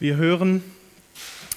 Wir 0.00 0.14
hören 0.14 0.62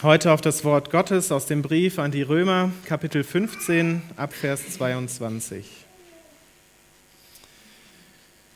heute 0.02 0.32
auf 0.32 0.42
das 0.42 0.64
Wort 0.64 0.90
Gottes 0.90 1.32
aus 1.32 1.46
dem 1.46 1.62
Brief 1.62 2.00
an 2.00 2.10
die 2.10 2.24
Römer, 2.24 2.72
Kapitel 2.86 3.24
15, 3.24 4.02
Abvers 4.18 4.68
22. 4.68 5.64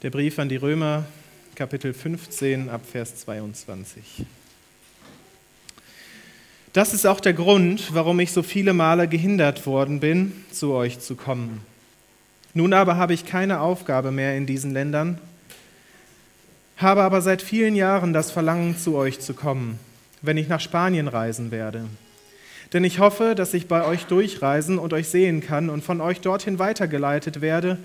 Der 0.02 0.10
Brief 0.10 0.40
an 0.40 0.50
die 0.50 0.56
Römer, 0.56 1.06
Kapitel 1.54 1.94
15, 1.94 2.68
Abvers 2.68 3.18
22. 3.18 4.26
Das 6.73 6.95
ist 6.95 7.06
auch 7.06 7.20
der 7.20 7.34
Grund, 7.34 7.94
warum 7.94 8.20
ich 8.20 8.31
so 8.31 8.42
viele 8.42 8.73
Male 8.73 9.08
gehindert 9.08 9.67
worden 9.67 10.00
bin, 10.00 10.31
zu 10.50 10.73
euch 10.73 11.00
zu 11.00 11.14
kommen. 11.14 11.62
Nun 12.56 12.73
aber 12.73 12.98
habe 12.98 13.14
ich 13.14 13.28
keine 13.28 13.59
Aufgabe 13.59 14.09
mehr 14.09 14.36
in 14.36 14.48
diesen 14.48 14.72
Ländern 14.72 15.20
habe 16.78 17.04
aber 17.04 17.22
seit 17.22 17.42
vielen 17.42 17.76
Jahren 17.76 18.14
das 18.14 18.32
Verlangen, 18.32 18.78
zu 18.78 18.96
euch 18.96 19.20
zu 19.20 19.34
kommen, 19.34 19.80
wenn 20.22 20.38
ich 20.38 20.48
nach 20.48 20.60
Spanien 20.60 21.08
reisen 21.08 21.52
werde. 21.52 21.86
Denn 22.74 22.84
ich 22.84 23.00
hoffe, 23.00 23.36
dass 23.36 23.54
ich 23.54 23.68
bei 23.68 23.86
euch 23.86 24.06
durchreisen 24.06 24.78
und 24.78 24.92
euch 24.92 25.08
sehen 25.08 25.42
kann 25.42 25.70
und 25.70 25.84
von 25.84 26.02
euch 26.02 26.20
dorthin 26.22 26.60
weitergeleitet 26.60 27.42
werde, 27.42 27.78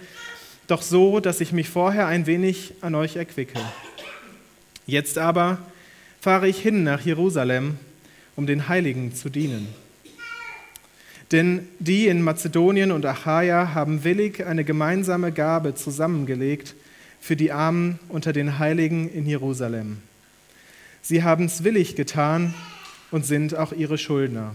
doch 0.66 0.82
so, 0.82 1.20
dass 1.20 1.40
ich 1.40 1.52
mich 1.52 1.68
vorher 1.68 2.06
ein 2.06 2.26
wenig 2.26 2.74
an 2.80 2.94
euch 2.94 3.16
erquicke. 3.16 3.60
Jetzt 4.86 5.18
aber 5.18 5.58
fahre 6.20 6.48
ich 6.48 6.60
hin 6.60 6.82
nach 6.82 7.00
Jerusalem, 7.02 7.78
um 8.36 8.46
den 8.46 8.68
Heiligen 8.68 9.14
zu 9.14 9.28
dienen. 9.28 9.68
Denn 11.32 11.68
die 11.78 12.08
in 12.08 12.22
Mazedonien 12.22 12.90
und 12.90 13.06
Achaia 13.06 13.74
haben 13.74 14.02
willig 14.02 14.44
eine 14.44 14.64
gemeinsame 14.64 15.30
Gabe 15.30 15.74
zusammengelegt, 15.74 16.74
für 17.20 17.36
die 17.36 17.52
Armen 17.52 17.98
unter 18.08 18.32
den 18.32 18.58
Heiligen 18.58 19.10
in 19.10 19.26
Jerusalem. 19.26 19.98
Sie 21.02 21.22
haben 21.22 21.44
es 21.44 21.64
willig 21.64 21.94
getan 21.96 22.54
und 23.10 23.26
sind 23.26 23.54
auch 23.54 23.72
ihre 23.72 23.98
Schuldner. 23.98 24.54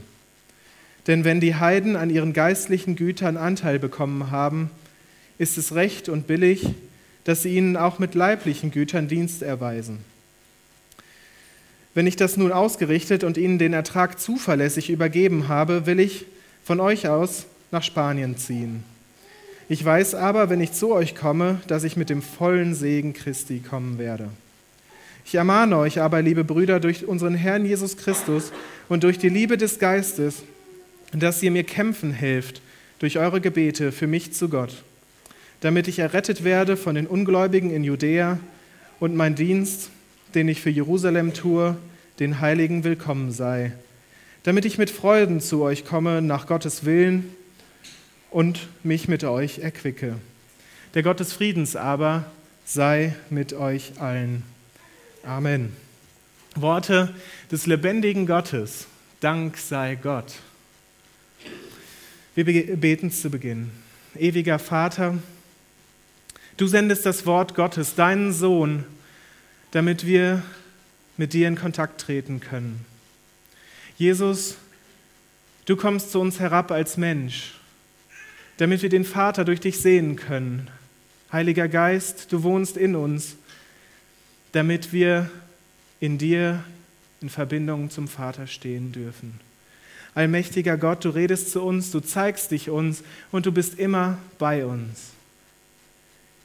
Denn 1.07 1.23
wenn 1.23 1.39
die 1.39 1.55
Heiden 1.55 1.95
an 1.95 2.09
ihren 2.09 2.33
geistlichen 2.33 2.95
Gütern 2.95 3.37
Anteil 3.37 3.77
bekommen 3.77 4.31
haben, 4.31 4.71
ist 5.37 5.57
es 5.57 5.75
recht 5.75 6.09
und 6.09 6.27
billig, 6.27 6.67
dass 7.23 7.43
sie 7.43 7.55
ihnen 7.55 7.77
auch 7.77 7.99
mit 7.99 8.15
leiblichen 8.15 8.71
Gütern 8.71 9.07
Dienst 9.07 9.43
erweisen. 9.43 9.99
Wenn 11.93 12.07
ich 12.07 12.15
das 12.15 12.37
nun 12.37 12.51
ausgerichtet 12.51 13.23
und 13.23 13.37
ihnen 13.37 13.59
den 13.59 13.73
Ertrag 13.73 14.19
zuverlässig 14.19 14.89
übergeben 14.89 15.47
habe, 15.47 15.85
will 15.85 15.99
ich 15.99 16.25
von 16.63 16.79
euch 16.79 17.07
aus 17.07 17.45
nach 17.71 17.83
Spanien 17.83 18.37
ziehen 18.37 18.83
ich 19.67 19.83
weiß 19.83 20.15
aber, 20.15 20.49
wenn 20.49 20.61
ich 20.61 20.73
zu 20.73 20.93
euch 20.93 21.15
komme, 21.15 21.59
dass 21.67 21.83
ich 21.83 21.97
mit 21.97 22.09
dem 22.09 22.21
vollen 22.21 22.75
Segen 22.75 23.13
Christi 23.13 23.59
kommen 23.59 23.97
werde. 23.97 24.29
Ich 25.25 25.33
ermahne 25.35 25.77
euch 25.77 25.99
aber, 25.99 26.21
liebe 26.21 26.43
Brüder, 26.43 26.79
durch 26.79 27.07
unseren 27.07 27.33
Herrn 27.33 27.65
Jesus 27.65 27.97
Christus 27.97 28.51
und 28.89 29.03
durch 29.03 29.17
die 29.17 29.29
Liebe 29.29 29.57
des 29.57 29.79
Geistes, 29.79 30.43
dass 31.13 31.41
ihr 31.41 31.49
mir 31.49 31.63
kämpfen 31.63 32.11
helft 32.11 32.61
durch 32.99 33.17
eure 33.17 33.41
Gebete 33.41 33.91
für 33.91 34.05
mich 34.05 34.33
zu 34.33 34.49
Gott, 34.49 34.83
damit 35.61 35.87
ich 35.87 35.97
errettet 35.97 36.43
werde 36.43 36.77
von 36.77 36.93
den 36.93 37.07
Ungläubigen 37.07 37.71
in 37.71 37.83
Judäa 37.83 38.37
und 38.99 39.15
mein 39.15 39.33
Dienst, 39.33 39.89
den 40.35 40.47
ich 40.47 40.61
für 40.61 40.69
Jerusalem 40.69 41.33
tue, 41.33 41.75
den 42.19 42.39
Heiligen 42.39 42.83
willkommen 42.83 43.31
sei, 43.31 43.71
damit 44.43 44.65
ich 44.65 44.77
mit 44.77 44.91
Freuden 44.91 45.41
zu 45.41 45.63
euch 45.63 45.85
komme 45.85 46.21
nach 46.21 46.45
Gottes 46.45 46.85
Willen 46.85 47.35
und 48.35 48.67
mich 48.83 49.07
mit 49.07 49.23
euch 49.23 49.59
erquicke. 49.59 50.19
Der 50.93 51.03
Gott 51.03 51.21
des 51.21 51.31
Friedens 51.31 51.77
aber 51.77 52.29
sei 52.65 53.15
mit 53.29 53.53
euch 53.53 53.93
allen. 54.01 54.43
Amen. 55.23 55.73
Worte 56.53 57.15
des 57.49 57.65
lebendigen 57.65 58.27
Gottes. 58.27 58.87
Dank 59.21 59.57
sei 59.57 59.95
Gott. 59.95 60.33
Wir 62.35 62.75
beten 62.75 63.09
zu 63.09 63.29
Beginn. 63.29 63.71
Ewiger 64.19 64.59
Vater, 64.59 65.17
du 66.57 66.67
sendest 66.67 67.05
das 67.05 67.25
Wort 67.25 67.55
Gottes, 67.55 67.95
deinen 67.95 68.33
Sohn, 68.33 68.83
damit 69.71 70.05
wir 70.05 70.43
mit 71.15 71.31
dir 71.31 71.47
in 71.47 71.55
Kontakt 71.55 72.01
treten 72.01 72.41
können. 72.41 72.85
Jesus, 73.97 74.55
du 75.67 75.77
kommst 75.77 76.11
zu 76.11 76.19
uns 76.19 76.41
herab 76.41 76.71
als 76.71 76.97
Mensch 76.97 77.53
damit 78.57 78.81
wir 78.81 78.89
den 78.89 79.05
Vater 79.05 79.45
durch 79.45 79.59
dich 79.59 79.79
sehen 79.79 80.15
können. 80.15 80.69
Heiliger 81.31 81.67
Geist, 81.67 82.31
du 82.31 82.43
wohnst 82.43 82.77
in 82.77 82.95
uns, 82.95 83.35
damit 84.51 84.93
wir 84.93 85.29
in 85.99 86.17
dir 86.17 86.63
in 87.21 87.29
Verbindung 87.29 87.89
zum 87.89 88.07
Vater 88.07 88.47
stehen 88.47 88.91
dürfen. 88.91 89.39
Allmächtiger 90.13 90.77
Gott, 90.77 91.03
du 91.03 91.09
redest 91.09 91.51
zu 91.51 91.61
uns, 91.61 91.91
du 91.91 91.99
zeigst 91.99 92.51
dich 92.51 92.69
uns 92.69 93.03
und 93.31 93.45
du 93.45 93.51
bist 93.51 93.77
immer 93.77 94.17
bei 94.39 94.65
uns. 94.65 95.11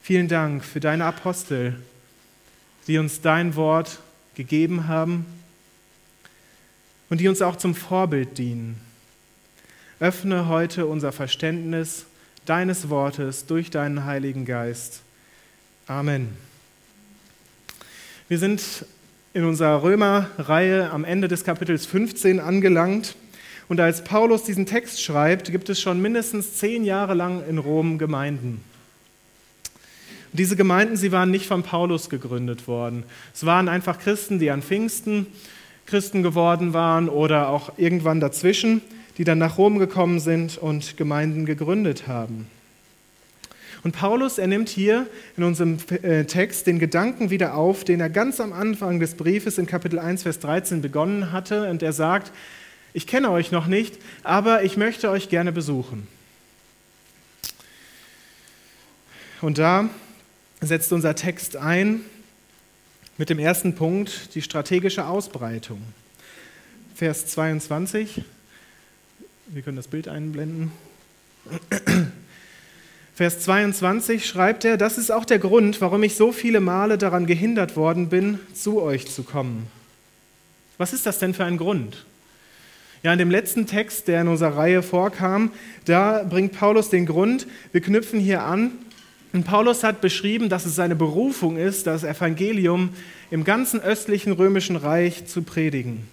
Vielen 0.03 0.27
Dank 0.27 0.65
für 0.65 0.79
deine 0.79 1.05
Apostel, 1.05 1.79
die 2.87 2.97
uns 2.97 3.21
dein 3.21 3.55
Wort 3.55 3.99
gegeben 4.35 4.87
haben 4.87 5.25
und 7.09 7.19
die 7.21 7.27
uns 7.27 7.41
auch 7.41 7.55
zum 7.55 7.75
Vorbild 7.75 8.37
dienen. 8.37 8.75
Öffne 10.01 10.47
heute 10.47 10.87
unser 10.87 11.11
Verständnis 11.11 12.07
deines 12.47 12.89
Wortes 12.89 13.45
durch 13.45 13.69
deinen 13.69 14.03
Heiligen 14.03 14.45
Geist. 14.45 15.01
Amen. 15.85 16.29
Wir 18.27 18.39
sind 18.39 18.63
in 19.35 19.45
unserer 19.45 19.83
Römer-Reihe 19.83 20.89
am 20.89 21.03
Ende 21.03 21.27
des 21.27 21.43
Kapitels 21.43 21.85
15 21.85 22.39
angelangt. 22.39 23.15
Und 23.69 23.79
als 23.79 24.03
Paulus 24.03 24.43
diesen 24.43 24.65
Text 24.65 25.03
schreibt, 25.03 25.51
gibt 25.51 25.69
es 25.69 25.79
schon 25.79 26.01
mindestens 26.01 26.55
zehn 26.55 26.83
Jahre 26.83 27.13
lang 27.13 27.47
in 27.47 27.59
Rom 27.59 27.99
Gemeinden. 27.99 28.63
Und 30.31 30.39
diese 30.39 30.55
Gemeinden, 30.55 30.97
sie 30.97 31.11
waren 31.11 31.29
nicht 31.29 31.45
von 31.45 31.61
Paulus 31.61 32.09
gegründet 32.09 32.67
worden. 32.67 33.03
Es 33.35 33.45
waren 33.45 33.69
einfach 33.69 33.99
Christen, 33.99 34.39
die 34.39 34.49
an 34.49 34.63
Pfingsten 34.63 35.27
Christen 35.85 36.23
geworden 36.23 36.73
waren 36.73 37.07
oder 37.07 37.49
auch 37.49 37.73
irgendwann 37.77 38.19
dazwischen 38.19 38.81
die 39.21 39.23
dann 39.23 39.37
nach 39.37 39.59
Rom 39.59 39.77
gekommen 39.77 40.19
sind 40.19 40.57
und 40.57 40.97
Gemeinden 40.97 41.45
gegründet 41.45 42.07
haben. 42.07 42.47
Und 43.83 43.91
Paulus, 43.91 44.39
er 44.39 44.47
nimmt 44.47 44.67
hier 44.67 45.05
in 45.37 45.43
unserem 45.43 45.77
äh, 46.01 46.25
Text 46.25 46.65
den 46.65 46.79
Gedanken 46.79 47.29
wieder 47.29 47.53
auf, 47.53 47.83
den 47.83 47.99
er 47.99 48.09
ganz 48.09 48.39
am 48.39 48.51
Anfang 48.51 48.99
des 48.99 49.13
Briefes 49.13 49.59
in 49.59 49.67
Kapitel 49.67 49.99
1, 49.99 50.23
Vers 50.23 50.39
13 50.39 50.81
begonnen 50.81 51.31
hatte. 51.31 51.69
Und 51.69 51.83
er 51.83 51.93
sagt, 51.93 52.31
ich 52.93 53.05
kenne 53.05 53.29
euch 53.29 53.51
noch 53.51 53.67
nicht, 53.67 53.99
aber 54.23 54.63
ich 54.63 54.75
möchte 54.75 55.11
euch 55.11 55.29
gerne 55.29 55.51
besuchen. 55.51 56.07
Und 59.39 59.59
da 59.59 59.87
setzt 60.61 60.91
unser 60.91 61.13
Text 61.13 61.57
ein 61.57 62.01
mit 63.19 63.29
dem 63.29 63.37
ersten 63.37 63.75
Punkt, 63.75 64.33
die 64.33 64.41
strategische 64.41 65.05
Ausbreitung. 65.05 65.79
Vers 66.95 67.27
22. 67.27 68.23
Wir 69.53 69.63
können 69.63 69.75
das 69.75 69.89
Bild 69.89 70.07
einblenden. 70.07 70.71
Vers 73.13 73.41
22 73.41 74.25
schreibt 74.25 74.63
er, 74.63 74.77
das 74.77 74.97
ist 74.97 75.11
auch 75.11 75.25
der 75.25 75.39
Grund, 75.39 75.81
warum 75.81 76.03
ich 76.03 76.15
so 76.15 76.31
viele 76.31 76.61
Male 76.61 76.97
daran 76.97 77.25
gehindert 77.25 77.75
worden 77.75 78.07
bin, 78.07 78.39
zu 78.53 78.81
euch 78.81 79.07
zu 79.07 79.23
kommen. 79.23 79.67
Was 80.77 80.93
ist 80.93 81.05
das 81.05 81.19
denn 81.19 81.33
für 81.33 81.43
ein 81.43 81.57
Grund? 81.57 82.05
Ja, 83.03 83.11
in 83.11 83.19
dem 83.19 83.29
letzten 83.29 83.67
Text, 83.67 84.07
der 84.07 84.21
in 84.21 84.29
unserer 84.29 84.55
Reihe 84.55 84.81
vorkam, 84.81 85.51
da 85.83 86.23
bringt 86.23 86.53
Paulus 86.53 86.89
den 86.89 87.05
Grund. 87.05 87.45
Wir 87.73 87.81
knüpfen 87.81 88.21
hier 88.21 88.43
an. 88.43 88.71
Und 89.33 89.43
Paulus 89.43 89.83
hat 89.83 89.99
beschrieben, 89.99 90.47
dass 90.47 90.65
es 90.65 90.75
seine 90.75 90.95
Berufung 90.95 91.57
ist, 91.57 91.87
das 91.87 92.05
Evangelium 92.05 92.91
im 93.31 93.43
ganzen 93.43 93.81
östlichen 93.81 94.31
römischen 94.31 94.77
Reich 94.77 95.25
zu 95.25 95.41
predigen. 95.41 96.07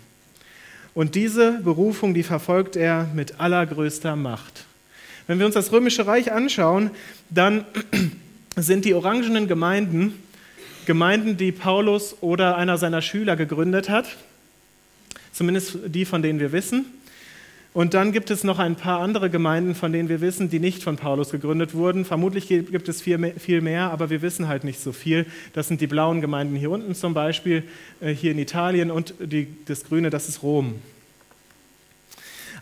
Und 0.94 1.14
diese 1.14 1.61
Berufung, 1.61 2.14
die 2.14 2.23
verfolgt 2.23 2.76
er 2.76 3.08
mit 3.14 3.40
allergrößter 3.40 4.17
Macht. 4.17 4.64
Wenn 5.26 5.38
wir 5.38 5.46
uns 5.46 5.55
das 5.55 5.73
Römische 5.73 6.06
Reich 6.06 6.32
anschauen, 6.32 6.90
dann 7.31 7.64
sind 8.56 8.85
die 8.85 8.94
orangenen 8.94 9.46
Gemeinden 9.46 10.14
Gemeinden, 10.88 11.37
die 11.37 11.52
Paulus 11.52 12.17
oder 12.23 12.56
einer 12.56 12.79
seiner 12.79 13.02
Schüler 13.02 13.37
gegründet 13.37 13.90
hat, 13.90 14.06
zumindest 15.32 15.76
die, 15.85 16.06
von 16.06 16.23
denen 16.23 16.40
wir 16.40 16.50
wissen. 16.50 16.87
Und 17.75 17.94
dann 17.94 18.12
gibt 18.12 18.31
es 18.31 18.44
noch 18.44 18.59
ein 18.59 18.76
paar 18.76 19.00
andere 19.00 19.31
Gemeinden, 19.31 19.75
von 19.75 19.93
denen 19.93 20.09
wir 20.09 20.20
wissen, 20.20 20.49
die 20.49 20.59
nicht 20.59 20.82
von 20.82 20.97
Paulus 20.97 21.31
gegründet 21.31 21.75
wurden. 21.75 22.05
Vermutlich 22.05 22.49
gibt 22.49 22.88
es 22.88 23.03
viel 23.03 23.61
mehr, 23.61 23.91
aber 23.91 24.11
wir 24.11 24.23
wissen 24.23 24.49
halt 24.49 24.65
nicht 24.65 24.81
so 24.81 24.93
viel. 24.93 25.26
Das 25.53 25.69
sind 25.69 25.81
die 25.81 25.87
blauen 25.87 26.20
Gemeinden 26.20 26.56
hier 26.56 26.70
unten 26.70 26.94
zum 26.94 27.15
Beispiel, 27.15 27.62
äh, 28.00 28.12
hier 28.12 28.32
in 28.32 28.38
Italien 28.38 28.91
und 28.91 29.15
die, 29.20 29.49
das 29.67 29.85
Grüne, 29.85 30.11
das 30.11 30.29
ist 30.29 30.43
Rom. 30.43 30.76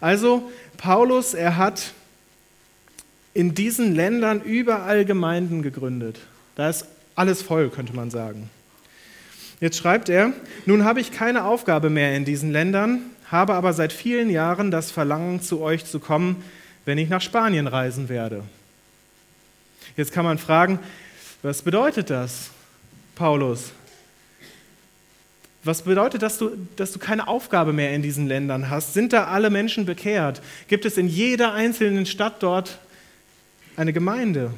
Also 0.00 0.50
Paulus, 0.76 1.35
er 1.35 1.56
hat 1.56 1.93
in 3.32 3.55
diesen 3.55 3.94
Ländern 3.94 4.41
überall 4.43 5.05
Gemeinden 5.05 5.62
gegründet. 5.62 6.19
Da 6.56 6.69
ist 6.69 6.87
alles 7.14 7.43
voll, 7.43 7.70
könnte 7.70 7.94
man 7.94 8.11
sagen. 8.11 8.50
Jetzt 9.61 9.79
schreibt 9.79 10.08
er, 10.08 10.32
nun 10.67 10.85
habe 10.85 11.00
ich 11.00 11.12
keine 11.12 11.44
Aufgabe 11.44 11.88
mehr 11.88 12.14
in 12.14 12.25
diesen 12.25 12.53
Ländern, 12.53 13.00
habe 13.31 13.55
aber 13.55 13.73
seit 13.73 13.93
vielen 13.93 14.31
Jahren 14.31 14.70
das 14.70 14.90
Verlangen, 14.90 15.40
zu 15.40 15.61
euch 15.61 15.84
zu 15.84 15.99
kommen, 15.99 16.44
wenn 16.84 16.99
ich 16.99 17.08
nach 17.08 17.20
Spanien 17.20 17.67
reisen 17.67 18.08
werde. 18.08 18.43
Jetzt 19.96 20.12
kann 20.12 20.25
man 20.25 20.38
fragen, 20.38 20.78
was 21.43 21.62
bedeutet 21.62 22.11
das, 22.11 22.50
Paulus? 23.14 23.73
Was 25.64 25.82
bedeutet, 25.82 26.23
dass 26.23 26.38
du, 26.38 26.50
dass 26.76 26.93
du 26.93 27.00
keine 27.00 27.26
Aufgabe 27.26 27.73
mehr 27.73 27.93
in 27.93 28.02
diesen 28.02 28.28
Ländern 28.28 28.70
hast? 28.70 28.94
Sind 28.94 29.12
da 29.12 29.25
alle 29.25 29.50
Menschen 29.50 29.84
bekehrt? 29.84 30.40
Gibt 30.69 30.84
es 30.84 30.96
in 30.96 31.08
jeder 31.08 31.55
einzelnen 31.55 32.06
Stadt 32.06 32.43
dort 32.43 32.79
eine 33.76 33.93
Gemeinde? 33.93 34.52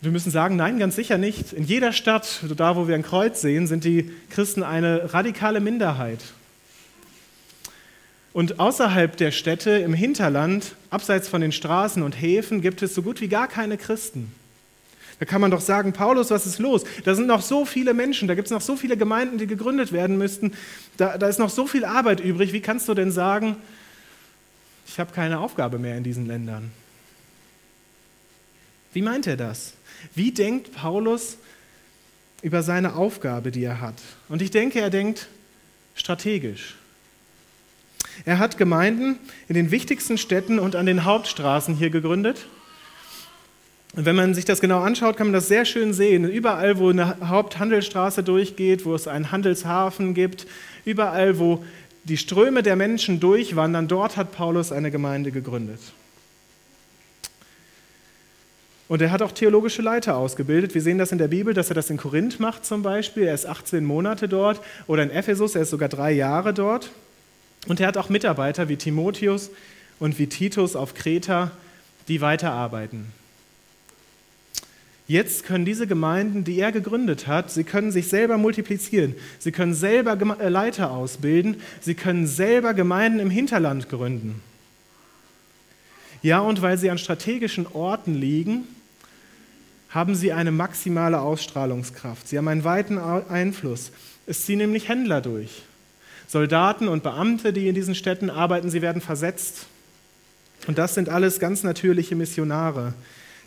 Wir 0.00 0.12
müssen 0.12 0.30
sagen, 0.30 0.54
nein, 0.54 0.78
ganz 0.78 0.94
sicher 0.94 1.18
nicht. 1.18 1.52
In 1.52 1.64
jeder 1.64 1.92
Stadt, 1.92 2.44
da 2.56 2.76
wo 2.76 2.86
wir 2.86 2.94
ein 2.94 3.02
Kreuz 3.02 3.40
sehen, 3.40 3.66
sind 3.66 3.84
die 3.84 4.12
Christen 4.30 4.62
eine 4.62 5.12
radikale 5.12 5.60
Minderheit. 5.60 6.20
Und 8.34 8.58
außerhalb 8.58 9.16
der 9.16 9.30
Städte, 9.30 9.70
im 9.70 9.94
Hinterland, 9.94 10.74
abseits 10.90 11.28
von 11.28 11.40
den 11.40 11.52
Straßen 11.52 12.02
und 12.02 12.20
Häfen, 12.20 12.60
gibt 12.60 12.82
es 12.82 12.92
so 12.92 13.00
gut 13.00 13.20
wie 13.20 13.28
gar 13.28 13.46
keine 13.46 13.78
Christen. 13.78 14.34
Da 15.20 15.24
kann 15.24 15.40
man 15.40 15.52
doch 15.52 15.60
sagen, 15.60 15.92
Paulus, 15.92 16.32
was 16.32 16.44
ist 16.44 16.58
los? 16.58 16.82
Da 17.04 17.14
sind 17.14 17.28
noch 17.28 17.42
so 17.42 17.64
viele 17.64 17.94
Menschen, 17.94 18.26
da 18.26 18.34
gibt 18.34 18.46
es 18.46 18.50
noch 18.50 18.60
so 18.60 18.74
viele 18.74 18.96
Gemeinden, 18.96 19.38
die 19.38 19.46
gegründet 19.46 19.92
werden 19.92 20.18
müssten. 20.18 20.52
Da, 20.96 21.16
da 21.16 21.28
ist 21.28 21.38
noch 21.38 21.48
so 21.48 21.68
viel 21.68 21.84
Arbeit 21.84 22.18
übrig. 22.18 22.52
Wie 22.52 22.60
kannst 22.60 22.88
du 22.88 22.94
denn 22.94 23.12
sagen, 23.12 23.56
ich 24.88 24.98
habe 24.98 25.12
keine 25.12 25.38
Aufgabe 25.38 25.78
mehr 25.78 25.96
in 25.96 26.02
diesen 26.02 26.26
Ländern? 26.26 26.72
Wie 28.92 29.02
meint 29.02 29.28
er 29.28 29.36
das? 29.36 29.74
Wie 30.16 30.32
denkt 30.32 30.72
Paulus 30.72 31.38
über 32.42 32.64
seine 32.64 32.96
Aufgabe, 32.96 33.52
die 33.52 33.62
er 33.62 33.80
hat? 33.80 34.02
Und 34.28 34.42
ich 34.42 34.50
denke, 34.50 34.80
er 34.80 34.90
denkt 34.90 35.28
strategisch. 35.94 36.74
Er 38.24 38.38
hat 38.38 38.58
Gemeinden 38.58 39.18
in 39.48 39.54
den 39.54 39.70
wichtigsten 39.70 40.18
Städten 40.18 40.58
und 40.58 40.76
an 40.76 40.86
den 40.86 41.04
Hauptstraßen 41.04 41.74
hier 41.74 41.90
gegründet. 41.90 42.46
Und 43.96 44.06
wenn 44.06 44.16
man 44.16 44.34
sich 44.34 44.44
das 44.44 44.60
genau 44.60 44.80
anschaut, 44.80 45.16
kann 45.16 45.28
man 45.28 45.34
das 45.34 45.46
sehr 45.46 45.64
schön 45.64 45.92
sehen. 45.92 46.28
Überall, 46.28 46.78
wo 46.78 46.90
eine 46.90 47.16
Haupthandelsstraße 47.28 48.22
durchgeht, 48.24 48.84
wo 48.84 48.94
es 48.94 49.06
einen 49.06 49.30
Handelshafen 49.30 50.14
gibt, 50.14 50.46
überall, 50.84 51.38
wo 51.38 51.64
die 52.04 52.16
Ströme 52.16 52.62
der 52.62 52.76
Menschen 52.76 53.20
durchwandern, 53.20 53.88
dort 53.88 54.16
hat 54.16 54.32
Paulus 54.32 54.72
eine 54.72 54.90
Gemeinde 54.90 55.30
gegründet. 55.30 55.80
Und 58.88 59.00
er 59.00 59.10
hat 59.10 59.22
auch 59.22 59.32
theologische 59.32 59.80
Leiter 59.80 60.16
ausgebildet. 60.16 60.74
Wir 60.74 60.82
sehen 60.82 60.98
das 60.98 61.10
in 61.10 61.18
der 61.18 61.28
Bibel, 61.28 61.54
dass 61.54 61.70
er 61.70 61.74
das 61.74 61.88
in 61.88 61.96
Korinth 61.96 62.38
macht 62.38 62.66
zum 62.66 62.82
Beispiel. 62.82 63.24
Er 63.24 63.34
ist 63.34 63.46
18 63.46 63.84
Monate 63.84 64.28
dort. 64.28 64.60
Oder 64.86 65.04
in 65.04 65.10
Ephesus, 65.10 65.54
er 65.54 65.62
ist 65.62 65.70
sogar 65.70 65.88
drei 65.88 66.12
Jahre 66.12 66.52
dort. 66.52 66.90
Und 67.66 67.80
er 67.80 67.88
hat 67.88 67.96
auch 67.96 68.08
Mitarbeiter 68.08 68.68
wie 68.68 68.76
Timotheus 68.76 69.50
und 69.98 70.18
wie 70.18 70.26
Titus 70.26 70.76
auf 70.76 70.94
Kreta, 70.94 71.50
die 72.08 72.20
weiterarbeiten. 72.20 73.06
Jetzt 75.06 75.44
können 75.44 75.66
diese 75.66 75.86
Gemeinden, 75.86 76.44
die 76.44 76.58
er 76.58 76.72
gegründet 76.72 77.26
hat, 77.26 77.50
sie 77.50 77.64
können 77.64 77.92
sich 77.92 78.08
selber 78.08 78.38
multiplizieren. 78.38 79.14
Sie 79.38 79.52
können 79.52 79.74
selber 79.74 80.16
äh, 80.40 80.48
Leiter 80.48 80.90
ausbilden. 80.90 81.56
Sie 81.82 81.94
können 81.94 82.26
selber 82.26 82.72
Gemeinden 82.72 83.20
im 83.20 83.28
Hinterland 83.28 83.90
gründen. 83.90 84.40
Ja, 86.22 86.38
und 86.40 86.62
weil 86.62 86.78
sie 86.78 86.90
an 86.90 86.96
strategischen 86.96 87.66
Orten 87.66 88.14
liegen, 88.14 88.64
haben 89.90 90.14
sie 90.14 90.32
eine 90.32 90.52
maximale 90.52 91.20
Ausstrahlungskraft. 91.20 92.26
Sie 92.26 92.38
haben 92.38 92.48
einen 92.48 92.64
weiten 92.64 92.98
Einfluss. 92.98 93.92
Es 94.26 94.46
ziehen 94.46 94.58
nämlich 94.58 94.88
Händler 94.88 95.20
durch. 95.20 95.62
Soldaten 96.26 96.88
und 96.88 97.02
Beamte, 97.02 97.52
die 97.52 97.68
in 97.68 97.74
diesen 97.74 97.94
Städten 97.94 98.30
arbeiten, 98.30 98.70
sie 98.70 98.82
werden 98.82 99.02
versetzt. 99.02 99.66
Und 100.66 100.78
das 100.78 100.94
sind 100.94 101.08
alles 101.08 101.38
ganz 101.38 101.62
natürliche 101.62 102.16
Missionare, 102.16 102.94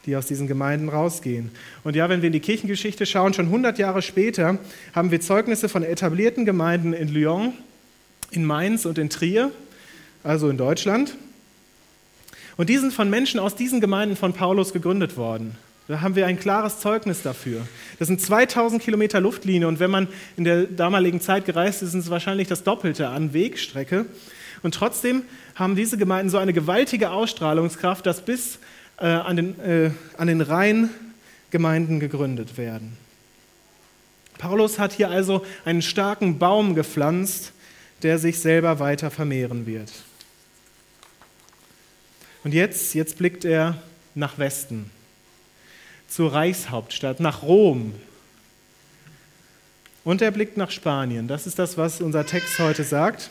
die 0.06 0.15
aus 0.15 0.27
diesen 0.27 0.47
Gemeinden 0.47 0.89
rausgehen. 0.89 1.51
Und 1.83 1.95
ja, 1.95 2.09
wenn 2.09 2.21
wir 2.21 2.27
in 2.27 2.33
die 2.33 2.39
Kirchengeschichte 2.39 3.06
schauen, 3.06 3.33
schon 3.33 3.47
100 3.47 3.77
Jahre 3.79 4.01
später 4.01 4.59
haben 4.94 5.12
wir 5.12 5.19
Zeugnisse 5.19 5.69
von 5.69 5.83
etablierten 5.83 6.45
Gemeinden 6.45 6.94
in 6.94 7.07
Lyon, 7.09 7.53
in 8.31 8.45
Mainz 8.45 8.85
und 8.85 8.97
in 8.97 9.09
Trier, 9.09 9.51
also 10.23 10.50
in 10.50 10.57
Deutschland. 10.57 11.15
Und 12.57 12.69
die 12.69 12.77
sind 12.77 12.94
von 12.94 13.09
Menschen 13.09 13.39
aus 13.39 13.56
diesen 13.56 13.81
Gemeinden 13.81 14.15
von 14.15 14.33
Paulus 14.33 14.73
gegründet 14.73 15.18
worden. 15.18 15.56
Da 15.88 16.01
haben 16.01 16.18
wir 16.18 16.28
ein 16.28 16.38
klares 16.38 16.80
Zeugnis 16.80 17.22
dafür. 17.22 17.66
Das 17.98 18.10
sind 18.10 18.19
2000 18.19 18.81
Kilometer 18.81 19.22
Luftlinie 19.22 19.69
und 19.69 19.80
wenn 19.80 19.89
man 19.89 20.10
in 20.36 20.44
der 20.44 20.63
damaligen 20.63 21.22
Zeit 21.22 21.45
gereist 21.45 21.81
ist, 21.81 21.92
sind 21.92 22.01
es 22.01 22.10
wahrscheinlich 22.10 22.50
das 22.50 22.63
Doppelte 22.63 23.07
an 23.07 23.34
Wegstrecke. 23.34 24.06
Und 24.63 24.74
trotzdem 24.74 25.24
haben 25.56 25.75
diese 25.75 25.98
Gemeinden 25.98 26.30
so 26.30 26.39
eine 26.39 26.51
gewaltige 26.51 27.12
Ausstrahlungskraft, 27.12 28.06
dass 28.06 28.22
bis 28.22 28.60
äh, 29.00 29.06
an, 29.06 29.38
den, 29.38 29.60
äh, 29.62 29.92
an 30.18 30.28
den 30.28 30.42
Rheingemeinden 30.42 32.01
gegründet 32.01 32.57
werden. 32.57 32.98
Paulus 34.40 34.80
hat 34.80 34.92
hier 34.92 35.10
also 35.10 35.45
einen 35.63 35.81
starken 35.81 36.38
Baum 36.38 36.75
gepflanzt, 36.75 37.54
der 38.04 38.19
sich 38.19 38.40
selber 38.40 38.80
weiter 38.80 39.10
vermehren 39.10 39.66
wird. 39.66 39.92
Und 42.44 42.54
jetzt, 42.54 42.94
jetzt 42.94 43.18
blickt 43.18 43.45
er 43.45 43.81
nach 44.16 44.38
Westen 44.38 44.92
zur 46.07 46.33
Reichshauptstadt, 46.33 47.19
nach 47.19 47.44
Rom. 47.44 47.94
Und 50.04 50.21
er 50.21 50.31
blickt 50.31 50.57
nach 50.57 50.71
Spanien. 50.71 51.27
Das 51.27 51.48
ist 51.48 51.59
das, 51.59 51.77
was 51.77 52.00
unser 52.01 52.25
Text 52.25 52.59
heute 52.59 52.83
sagt. 52.83 53.30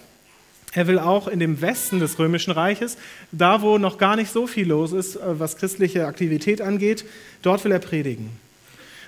Er 0.73 0.87
will 0.87 0.99
auch 0.99 1.27
in 1.27 1.41
dem 1.41 1.63
Westen 1.63 2.01
des 2.01 2.19
Römischen 2.19 2.51
Reiches, 2.51 2.99
da 3.33 3.63
wo 3.63 3.79
noch 3.79 3.97
gar 3.97 4.15
nicht 4.15 4.31
so 4.31 4.47
viel 4.47 4.69
los 4.69 4.93
ist, 4.93 5.17
äh, 5.17 5.41
was 5.41 5.57
christliche 5.57 6.07
Aktivität 6.07 6.61
angeht, 6.61 7.07
dort 7.41 7.65
will 7.65 7.73
er 7.73 7.79
predigen. 7.79 8.29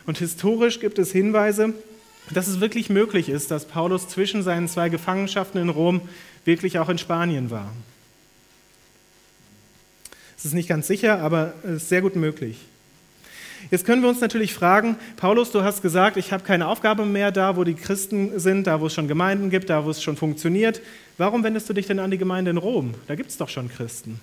Und 0.07 0.17
historisch 0.17 0.81
gibt 0.81 0.99
es 0.99 1.13
Hinweise, 1.13 1.75
dass 2.33 2.47
es 2.47 2.61
wirklich 2.61 2.89
möglich 2.89 3.29
ist, 3.29 3.51
dass 3.51 3.67
Paulus 3.67 4.09
zwischen 4.09 4.43
seinen 4.43 4.69
zwei 4.69 4.89
Gefangenschaften 4.89 5.61
in 5.61 5.69
Rom 5.69 6.01
wirklich 6.47 6.79
auch 6.79 6.89
in 6.89 6.97
Spanien 6.97 7.51
war. 7.51 7.71
Es 10.39 10.47
ist 10.47 10.55
nicht 10.55 10.69
ganz 10.69 10.87
sicher, 10.87 11.21
aber 11.21 11.53
es 11.65 11.83
ist 11.83 11.89
sehr 11.91 12.01
gut 12.01 12.17
möglich. 12.17 12.57
Jetzt 13.71 13.85
können 13.85 14.01
wir 14.01 14.09
uns 14.09 14.21
natürlich 14.21 14.55
fragen, 14.55 14.97
Paulus, 15.17 15.53
du 15.53 15.63
hast 15.63 15.83
gesagt, 15.83 16.17
ich 16.17 16.33
habe 16.33 16.43
keine 16.43 16.69
Aufgabe 16.69 17.05
mehr 17.05 17.31
da, 17.31 17.57
wo 17.57 17.65
die 17.65 17.75
Christen 17.75 18.39
sind, 18.41 18.67
da 18.67 18.81
wo 18.81 18.87
es 18.87 18.95
schon 18.95 19.09
Gemeinden 19.09 19.51
gibt, 19.51 19.69
da 19.69 19.85
wo 19.85 19.91
es 19.91 20.03
schon 20.03 20.17
funktioniert. 20.17 20.81
Warum 21.19 21.45
wendest 21.45 21.69
du 21.69 21.75
dich 21.75 21.87
denn 21.87 21.99
an 21.99 22.11
die 22.11 22.19
Gemeinde 22.19 22.51
in 22.51 22.57
Rom? 22.57 22.95
Da 23.09 23.15
gibt 23.15 23.31
es 23.31 23.37
doch 23.37 23.51
schon 23.51 23.69
Christen. 23.69 24.21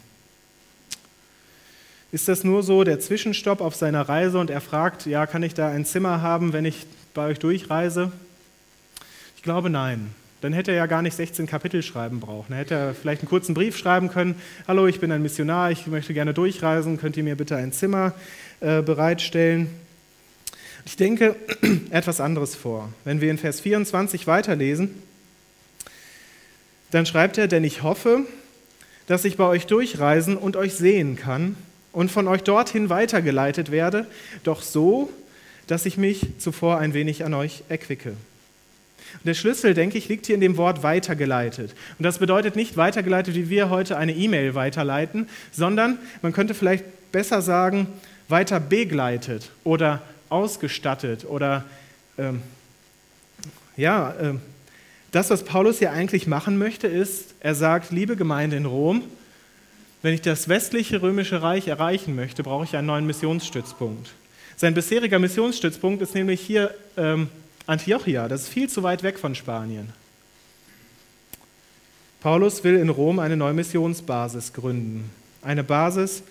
Ist 2.11 2.27
das 2.27 2.43
nur 2.43 2.63
so 2.63 2.83
der 2.83 2.99
Zwischenstopp 2.99 3.61
auf 3.61 3.75
seiner 3.75 4.07
Reise 4.07 4.39
und 4.39 4.49
er 4.49 4.61
fragt, 4.61 5.05
ja, 5.05 5.27
kann 5.27 5.43
ich 5.43 5.53
da 5.53 5.69
ein 5.69 5.85
Zimmer 5.85 6.21
haben, 6.21 6.53
wenn 6.53 6.65
ich 6.65 6.87
bei 7.13 7.27
euch 7.27 7.39
durchreise? 7.39 8.11
Ich 9.35 9.43
glaube 9.43 9.69
nein. 9.69 10.15
Dann 10.41 10.53
hätte 10.53 10.71
er 10.71 10.77
ja 10.77 10.85
gar 10.85 11.01
nicht 11.01 11.15
16 11.15 11.47
Kapitel 11.47 11.81
schreiben 11.81 12.19
brauchen. 12.19 12.53
Er 12.53 12.59
hätte 12.59 12.95
vielleicht 12.99 13.21
einen 13.21 13.29
kurzen 13.29 13.53
Brief 13.53 13.77
schreiben 13.77 14.09
können. 14.09 14.35
Hallo, 14.67 14.85
ich 14.87 14.99
bin 14.99 15.11
ein 15.11 15.21
Missionar, 15.21 15.71
ich 15.71 15.87
möchte 15.87 16.13
gerne 16.13 16.33
durchreisen, 16.33 16.97
könnt 16.99 17.17
ihr 17.17 17.23
mir 17.23 17.35
bitte 17.35 17.55
ein 17.55 17.71
Zimmer 17.71 18.13
äh, 18.59 18.81
bereitstellen. 18.81 19.69
Ich 20.85 20.97
denke 20.97 21.35
etwas 21.89 22.21
anderes 22.21 22.55
vor. 22.55 22.89
Wenn 23.05 23.21
wir 23.21 23.31
in 23.31 23.37
Vers 23.37 23.59
24 23.61 24.27
weiterlesen, 24.27 24.91
dann 26.91 27.05
schreibt 27.05 27.37
er, 27.37 27.47
denn 27.47 27.63
ich 27.63 27.81
hoffe, 27.81 28.21
dass 29.07 29.25
ich 29.25 29.37
bei 29.37 29.45
euch 29.45 29.65
durchreisen 29.65 30.37
und 30.37 30.55
euch 30.55 30.73
sehen 30.75 31.15
kann 31.15 31.55
und 31.91 32.11
von 32.11 32.27
euch 32.27 32.43
dorthin 32.43 32.89
weitergeleitet 32.89 33.71
werde, 33.71 34.05
doch 34.43 34.61
so, 34.61 35.09
dass 35.67 35.85
ich 35.85 35.97
mich 35.97 36.27
zuvor 36.37 36.77
ein 36.77 36.93
wenig 36.93 37.23
an 37.23 37.33
euch 37.33 37.63
erquicke. 37.69 38.13
Und 39.13 39.25
der 39.25 39.33
Schlüssel, 39.33 39.73
denke 39.73 39.97
ich, 39.97 40.07
liegt 40.07 40.25
hier 40.25 40.35
in 40.35 40.41
dem 40.41 40.57
Wort 40.57 40.83
weitergeleitet. 40.83 41.73
Und 41.97 42.03
das 42.03 42.19
bedeutet 42.19 42.55
nicht 42.55 42.77
weitergeleitet, 42.77 43.35
wie 43.35 43.49
wir 43.49 43.69
heute 43.69 43.97
eine 43.97 44.13
E-Mail 44.13 44.55
weiterleiten, 44.55 45.27
sondern 45.51 45.99
man 46.21 46.33
könnte 46.33 46.53
vielleicht 46.53 46.85
besser 47.11 47.41
sagen, 47.41 47.87
weiter 48.27 48.59
begleitet 48.59 49.51
oder 49.63 50.01
ausgestattet 50.29 51.25
oder 51.25 51.63
ähm, 52.17 52.41
ja, 53.77 54.11
äh, 54.11 54.33
das, 55.11 55.29
was 55.29 55.43
Paulus 55.43 55.79
hier 55.79 55.91
eigentlich 55.91 56.27
machen 56.27 56.57
möchte, 56.57 56.87
ist, 56.87 57.35
er 57.39 57.55
sagt, 57.55 57.91
liebe 57.91 58.15
Gemeinde 58.15 58.57
in 58.57 58.65
Rom, 58.65 59.03
wenn 60.01 60.13
ich 60.13 60.21
das 60.21 60.49
westliche 60.49 61.01
römische 61.01 61.41
Reich 61.41 61.67
erreichen 61.67 62.15
möchte, 62.15 62.43
brauche 62.43 62.65
ich 62.65 62.75
einen 62.75 62.87
neuen 62.87 63.07
Missionsstützpunkt. 63.07 64.11
Sein 64.57 64.73
bisheriger 64.73 65.19
Missionsstützpunkt 65.19 66.01
ist 66.01 66.15
nämlich 66.15 66.41
hier 66.41 66.73
ähm, 66.97 67.29
Antiochia, 67.67 68.27
das 68.27 68.43
ist 68.43 68.49
viel 68.49 68.69
zu 68.69 68.83
weit 68.83 69.01
weg 69.03 69.17
von 69.17 69.33
Spanien. 69.33 69.89
Paulus 72.21 72.63
will 72.63 72.75
in 72.75 72.89
Rom 72.89 73.19
eine 73.19 73.37
neue 73.37 73.53
Missionsbasis 73.53 74.53
gründen. 74.53 75.09
Eine 75.41 75.63
Basis, 75.63 76.23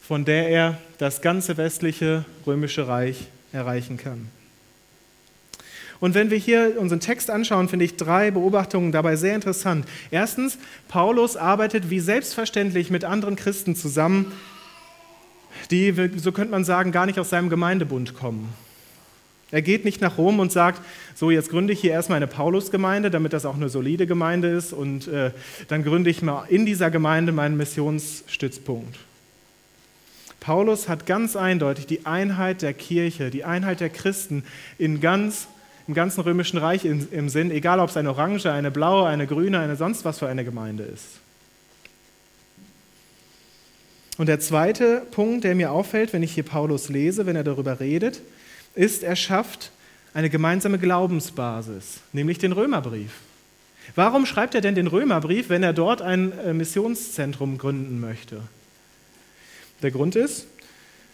von 0.00 0.24
der 0.24 0.48
er 0.48 0.78
das 0.98 1.20
ganze 1.20 1.56
westliche 1.56 2.24
römische 2.46 2.88
Reich 2.88 3.26
erreichen 3.52 3.96
kann. 3.96 4.28
Und 6.00 6.14
wenn 6.14 6.30
wir 6.30 6.38
hier 6.38 6.76
unseren 6.78 7.00
Text 7.00 7.30
anschauen, 7.30 7.68
finde 7.68 7.86
ich 7.86 7.96
drei 7.96 8.30
Beobachtungen 8.30 8.92
dabei 8.92 9.16
sehr 9.16 9.34
interessant. 9.34 9.86
Erstens, 10.10 10.58
Paulus 10.88 11.36
arbeitet 11.36 11.88
wie 11.88 12.00
selbstverständlich 12.00 12.90
mit 12.90 13.04
anderen 13.04 13.36
Christen 13.36 13.76
zusammen, 13.76 14.32
die, 15.70 15.94
so 16.16 16.32
könnte 16.32 16.50
man 16.50 16.64
sagen, 16.64 16.92
gar 16.92 17.06
nicht 17.06 17.18
aus 17.18 17.30
seinem 17.30 17.48
Gemeindebund 17.48 18.14
kommen. 18.14 18.52
Er 19.54 19.62
geht 19.62 19.84
nicht 19.84 20.00
nach 20.00 20.18
Rom 20.18 20.40
und 20.40 20.50
sagt, 20.50 20.82
so 21.14 21.30
jetzt 21.30 21.48
gründe 21.48 21.72
ich 21.72 21.80
hier 21.80 21.92
erstmal 21.92 22.16
eine 22.16 22.26
Paulusgemeinde, 22.26 23.08
damit 23.08 23.32
das 23.32 23.46
auch 23.46 23.54
eine 23.54 23.68
solide 23.68 24.04
Gemeinde 24.04 24.48
ist 24.48 24.72
und 24.72 25.06
äh, 25.06 25.30
dann 25.68 25.84
gründe 25.84 26.10
ich 26.10 26.22
mal 26.22 26.44
in 26.48 26.66
dieser 26.66 26.90
Gemeinde 26.90 27.30
meinen 27.30 27.56
Missionsstützpunkt. 27.56 28.98
Paulus 30.40 30.88
hat 30.88 31.06
ganz 31.06 31.36
eindeutig 31.36 31.86
die 31.86 32.04
Einheit 32.04 32.62
der 32.62 32.74
Kirche, 32.74 33.30
die 33.30 33.44
Einheit 33.44 33.78
der 33.78 33.90
Christen 33.90 34.42
in 34.76 35.00
ganz, 35.00 35.46
im 35.86 35.94
ganzen 35.94 36.22
römischen 36.22 36.58
Reich 36.58 36.84
im, 36.84 37.06
im 37.12 37.28
Sinn, 37.28 37.52
egal 37.52 37.78
ob 37.78 37.90
es 37.90 37.96
eine 37.96 38.10
orange, 38.10 38.46
eine 38.46 38.72
blaue, 38.72 39.06
eine 39.06 39.28
grüne, 39.28 39.60
eine 39.60 39.76
sonst 39.76 40.04
was 40.04 40.18
für 40.18 40.26
eine 40.26 40.44
Gemeinde 40.44 40.82
ist. 40.82 41.20
Und 44.18 44.26
der 44.26 44.40
zweite 44.40 45.02
Punkt, 45.12 45.44
der 45.44 45.54
mir 45.54 45.70
auffällt, 45.70 46.12
wenn 46.12 46.24
ich 46.24 46.32
hier 46.34 46.42
Paulus 46.42 46.88
lese, 46.88 47.24
wenn 47.26 47.36
er 47.36 47.44
darüber 47.44 47.78
redet, 47.78 48.20
ist, 48.74 49.02
er 49.02 49.16
schafft 49.16 49.70
eine 50.12 50.30
gemeinsame 50.30 50.78
Glaubensbasis, 50.78 52.00
nämlich 52.12 52.38
den 52.38 52.52
Römerbrief. 52.52 53.10
Warum 53.94 54.26
schreibt 54.26 54.54
er 54.54 54.60
denn 54.60 54.74
den 54.74 54.86
Römerbrief, 54.86 55.48
wenn 55.48 55.62
er 55.62 55.72
dort 55.72 56.00
ein 56.00 56.32
äh, 56.38 56.54
Missionszentrum 56.54 57.58
gründen 57.58 58.00
möchte? 58.00 58.40
Der 59.82 59.90
Grund 59.90 60.16
ist, 60.16 60.46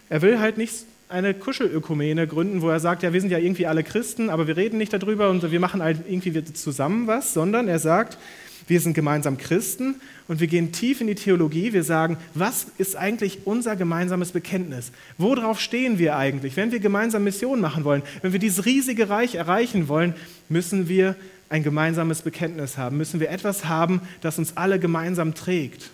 er 0.09 0.21
will 0.21 0.39
halt 0.39 0.57
nicht 0.57 0.85
eine 1.09 1.33
Kuschelökumene 1.33 2.25
gründen, 2.25 2.61
wo 2.61 2.69
er 2.69 2.79
sagt, 2.79 3.03
ja, 3.03 3.11
wir 3.11 3.19
sind 3.19 3.31
ja 3.31 3.37
irgendwie 3.37 3.67
alle 3.67 3.83
Christen, 3.83 4.29
aber 4.29 4.47
wir 4.47 4.55
reden 4.55 4.77
nicht 4.77 4.93
darüber 4.93 5.29
und 5.29 5.51
wir 5.51 5.59
machen 5.59 5.83
halt 5.83 5.99
irgendwie 6.07 6.43
zusammen 6.53 7.07
was, 7.07 7.33
sondern 7.33 7.67
er 7.67 7.79
sagt, 7.79 8.17
wir 8.71 8.79
sind 8.79 8.93
gemeinsam 8.93 9.37
Christen 9.37 9.95
und 10.29 10.39
wir 10.39 10.47
gehen 10.47 10.71
tief 10.71 11.01
in 11.01 11.07
die 11.07 11.15
Theologie. 11.15 11.73
Wir 11.73 11.83
sagen, 11.83 12.15
was 12.33 12.67
ist 12.77 12.95
eigentlich 12.95 13.39
unser 13.43 13.75
gemeinsames 13.75 14.31
Bekenntnis? 14.31 14.93
Worauf 15.17 15.59
stehen 15.59 15.99
wir 15.99 16.15
eigentlich? 16.15 16.55
Wenn 16.55 16.71
wir 16.71 16.79
gemeinsam 16.79 17.25
Mission 17.25 17.59
machen 17.59 17.83
wollen, 17.83 18.01
wenn 18.21 18.31
wir 18.31 18.39
dieses 18.39 18.63
riesige 18.63 19.09
Reich 19.09 19.35
erreichen 19.35 19.89
wollen, 19.89 20.15
müssen 20.47 20.87
wir 20.87 21.17
ein 21.49 21.63
gemeinsames 21.63 22.21
Bekenntnis 22.21 22.77
haben, 22.77 22.95
müssen 22.95 23.19
wir 23.19 23.29
etwas 23.29 23.65
haben, 23.65 23.99
das 24.21 24.37
uns 24.37 24.55
alle 24.55 24.79
gemeinsam 24.79 25.35
trägt, 25.35 25.89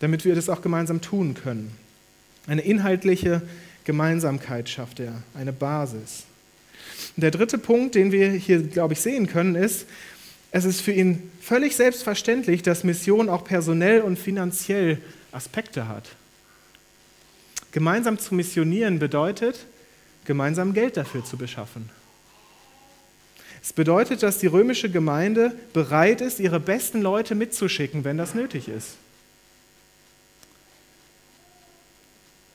damit 0.00 0.26
wir 0.26 0.34
das 0.34 0.50
auch 0.50 0.60
gemeinsam 0.60 1.00
tun 1.00 1.32
können. 1.32 1.70
Eine 2.46 2.60
inhaltliche 2.60 3.40
Gemeinsamkeit 3.84 4.68
schafft 4.68 5.00
er, 5.00 5.22
eine 5.32 5.54
Basis. 5.54 6.24
Und 7.16 7.22
der 7.22 7.30
dritte 7.30 7.56
Punkt, 7.56 7.94
den 7.94 8.12
wir 8.12 8.30
hier, 8.32 8.62
glaube 8.62 8.92
ich, 8.92 9.00
sehen 9.00 9.26
können, 9.26 9.54
ist, 9.54 9.86
es 10.52 10.64
ist 10.64 10.80
für 10.80 10.92
ihn 10.92 11.30
völlig 11.40 11.76
selbstverständlich, 11.76 12.62
dass 12.62 12.84
Mission 12.84 13.28
auch 13.28 13.44
personell 13.44 14.00
und 14.00 14.18
finanziell 14.18 14.98
Aspekte 15.32 15.86
hat. 15.86 16.08
Gemeinsam 17.72 18.18
zu 18.18 18.34
missionieren 18.34 18.98
bedeutet, 18.98 19.66
gemeinsam 20.24 20.74
Geld 20.74 20.96
dafür 20.96 21.24
zu 21.24 21.36
beschaffen. 21.36 21.88
Es 23.62 23.72
bedeutet, 23.72 24.22
dass 24.22 24.38
die 24.38 24.46
römische 24.46 24.90
Gemeinde 24.90 25.54
bereit 25.72 26.20
ist, 26.20 26.40
ihre 26.40 26.58
besten 26.58 27.00
Leute 27.00 27.34
mitzuschicken, 27.34 28.04
wenn 28.04 28.16
das 28.16 28.34
nötig 28.34 28.68
ist. 28.68 28.96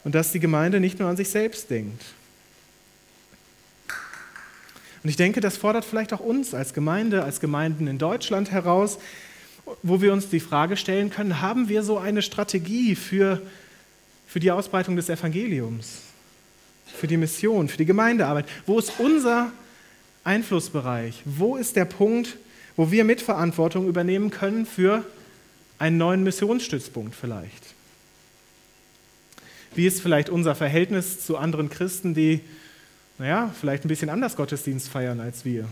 Und 0.04 0.16
dass 0.16 0.32
die 0.32 0.40
Gemeinde 0.40 0.80
nicht 0.80 1.00
nur 1.00 1.08
an 1.08 1.18
sich 1.18 1.30
selbst 1.30 1.70
denkt. 1.70 2.04
Und 5.06 5.10
ich 5.10 5.18
denke, 5.18 5.40
das 5.40 5.56
fordert 5.56 5.86
vielleicht 5.86 6.14
auch 6.14 6.20
uns 6.20 6.56
als 6.56 6.74
Gemeinde, 6.74 7.24
als 7.24 7.40
Gemeinden 7.40 7.86
in 7.86 8.00
Deutschland 8.00 8.50
heraus, 8.50 8.98
wo 9.84 10.02
wir 10.02 10.12
uns 10.12 10.30
die 10.30 10.40
Frage 10.40 10.78
stellen 10.78 11.12
können, 11.12 11.42
haben 11.42 11.70
wir 11.70 11.84
so 11.84 12.00
eine 12.00 12.24
Strategie 12.24 12.96
für, 12.96 13.40
für 14.26 14.40
die 14.40 14.50
Ausbreitung 14.50 14.96
des 14.96 15.08
Evangeliums, 15.10 16.00
für 16.88 17.06
die 17.06 17.18
Mission, 17.18 17.70
für 17.70 17.78
die 17.78 17.86
Gemeindearbeit? 17.86 18.48
Wo 18.66 18.80
ist 18.80 18.94
unser 18.98 19.52
Einflussbereich? 20.24 21.22
Wo 21.24 21.56
ist 21.56 21.76
der 21.76 21.86
Punkt, 21.86 22.38
wo 22.76 22.90
wir 22.90 23.04
Mitverantwortung 23.04 23.88
übernehmen 23.88 24.32
können 24.32 24.66
für 24.66 25.06
einen 25.78 26.00
neuen 26.00 26.24
Missionsstützpunkt 26.24 27.14
vielleicht? 27.14 27.76
Wie 29.76 29.86
ist 29.86 30.02
vielleicht 30.02 30.30
unser 30.30 30.56
Verhältnis 30.56 31.24
zu 31.24 31.38
anderen 31.38 31.70
Christen, 31.70 32.16
die 32.16 32.42
naja, 33.18 33.54
vielleicht 33.60 33.86
ein 33.86 33.88
bisschen 33.88 34.10
anders 34.10 34.36
Gottesdienst 34.36 34.90
feiern 34.90 35.20
als 35.20 35.46
wir. 35.46 35.68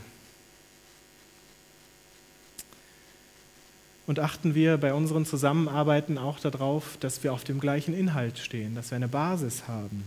Und 4.05 4.19
achten 4.19 4.53
wir 4.53 4.77
bei 4.77 4.93
unseren 4.93 5.25
Zusammenarbeiten 5.25 6.17
auch 6.17 6.39
darauf, 6.39 6.97
dass 6.99 7.23
wir 7.23 7.31
auf 7.31 7.43
dem 7.43 7.59
gleichen 7.59 7.93
Inhalt 7.93 8.37
stehen, 8.37 8.75
dass 8.75 8.91
wir 8.91 8.97
eine 8.97 9.07
Basis 9.07 9.67
haben. 9.67 10.03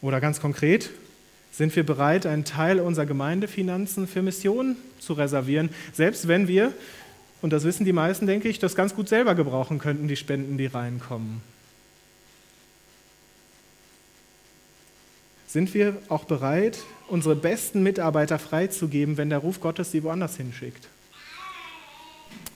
Oder 0.00 0.20
ganz 0.20 0.40
konkret, 0.40 0.90
sind 1.52 1.76
wir 1.76 1.86
bereit, 1.86 2.26
einen 2.26 2.44
Teil 2.44 2.80
unserer 2.80 3.06
Gemeindefinanzen 3.06 4.08
für 4.08 4.22
Missionen 4.22 4.76
zu 4.98 5.12
reservieren, 5.12 5.68
selbst 5.92 6.26
wenn 6.26 6.48
wir, 6.48 6.72
und 7.42 7.52
das 7.52 7.64
wissen 7.64 7.84
die 7.84 7.92
meisten, 7.92 8.26
denke 8.26 8.48
ich, 8.48 8.58
das 8.58 8.74
ganz 8.74 8.96
gut 8.96 9.08
selber 9.08 9.34
gebrauchen 9.34 9.78
könnten, 9.78 10.08
die 10.08 10.16
Spenden, 10.16 10.58
die 10.58 10.66
reinkommen. 10.66 11.42
Sind 15.52 15.74
wir 15.74 15.98
auch 16.08 16.24
bereit, 16.24 16.78
unsere 17.08 17.36
besten 17.36 17.82
Mitarbeiter 17.82 18.38
freizugeben, 18.38 19.18
wenn 19.18 19.28
der 19.28 19.40
Ruf 19.40 19.60
Gottes 19.60 19.90
sie 19.90 20.02
woanders 20.02 20.38
hinschickt? 20.38 20.88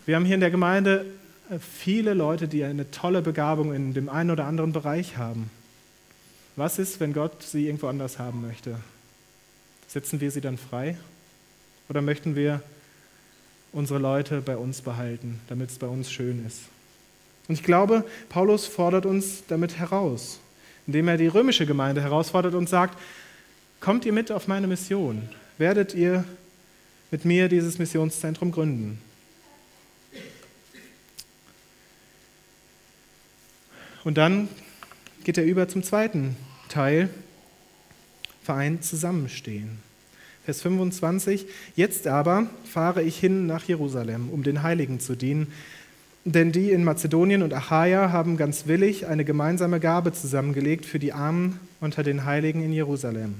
Wir 0.06 0.16
haben 0.16 0.24
hier 0.24 0.36
in 0.36 0.40
der 0.40 0.50
Gemeinde 0.50 1.04
äh, 1.50 1.58
viele 1.58 2.14
Leute, 2.14 2.48
die 2.48 2.64
eine 2.64 2.90
tolle 2.90 3.20
Begabung 3.20 3.74
in 3.74 3.92
dem 3.92 4.08
einen 4.08 4.30
oder 4.30 4.46
anderen 4.46 4.72
Bereich 4.72 5.18
haben. 5.18 5.50
Was 6.56 6.78
ist, 6.78 6.98
wenn 6.98 7.12
Gott 7.12 7.42
sie 7.42 7.66
irgendwo 7.66 7.88
anders 7.88 8.18
haben 8.18 8.40
möchte? 8.40 8.80
Setzen 9.88 10.22
wir 10.22 10.30
sie 10.30 10.40
dann 10.40 10.56
frei? 10.56 10.96
Oder 11.90 12.00
möchten 12.00 12.34
wir 12.34 12.62
unsere 13.72 13.98
Leute 13.98 14.40
bei 14.40 14.56
uns 14.56 14.80
behalten, 14.80 15.38
damit 15.48 15.68
es 15.68 15.76
bei 15.76 15.86
uns 15.86 16.10
schön 16.10 16.46
ist? 16.46 16.60
Und 17.46 17.56
ich 17.56 17.62
glaube, 17.62 18.06
Paulus 18.30 18.64
fordert 18.64 19.04
uns 19.04 19.42
damit 19.48 19.76
heraus 19.76 20.40
indem 20.86 21.08
er 21.08 21.16
die 21.16 21.26
römische 21.26 21.66
Gemeinde 21.66 22.02
herausfordert 22.02 22.54
und 22.54 22.68
sagt, 22.68 22.98
kommt 23.80 24.04
ihr 24.04 24.12
mit 24.12 24.32
auf 24.32 24.48
meine 24.48 24.66
Mission, 24.66 25.28
werdet 25.58 25.94
ihr 25.94 26.24
mit 27.10 27.24
mir 27.24 27.48
dieses 27.48 27.78
Missionszentrum 27.78 28.52
gründen. 28.52 29.00
Und 34.04 34.18
dann 34.18 34.48
geht 35.24 35.36
er 35.36 35.44
über 35.44 35.68
zum 35.68 35.82
zweiten 35.82 36.36
Teil, 36.68 37.08
vereint 38.44 38.84
zusammenstehen. 38.84 39.78
Vers 40.44 40.62
25, 40.62 41.46
jetzt 41.74 42.06
aber 42.06 42.48
fahre 42.64 43.02
ich 43.02 43.18
hin 43.18 43.48
nach 43.48 43.64
Jerusalem, 43.64 44.30
um 44.30 44.44
den 44.44 44.62
Heiligen 44.62 45.00
zu 45.00 45.16
dienen, 45.16 45.52
denn 46.26 46.50
die 46.50 46.72
in 46.72 46.82
Mazedonien 46.82 47.44
und 47.44 47.54
Achaia 47.54 48.10
haben 48.10 48.36
ganz 48.36 48.66
willig 48.66 49.06
eine 49.06 49.24
gemeinsame 49.24 49.78
Gabe 49.78 50.12
zusammengelegt 50.12 50.84
für 50.84 50.98
die 50.98 51.12
Armen 51.12 51.60
unter 51.80 52.02
den 52.02 52.24
Heiligen 52.24 52.64
in 52.64 52.72
Jerusalem. 52.72 53.36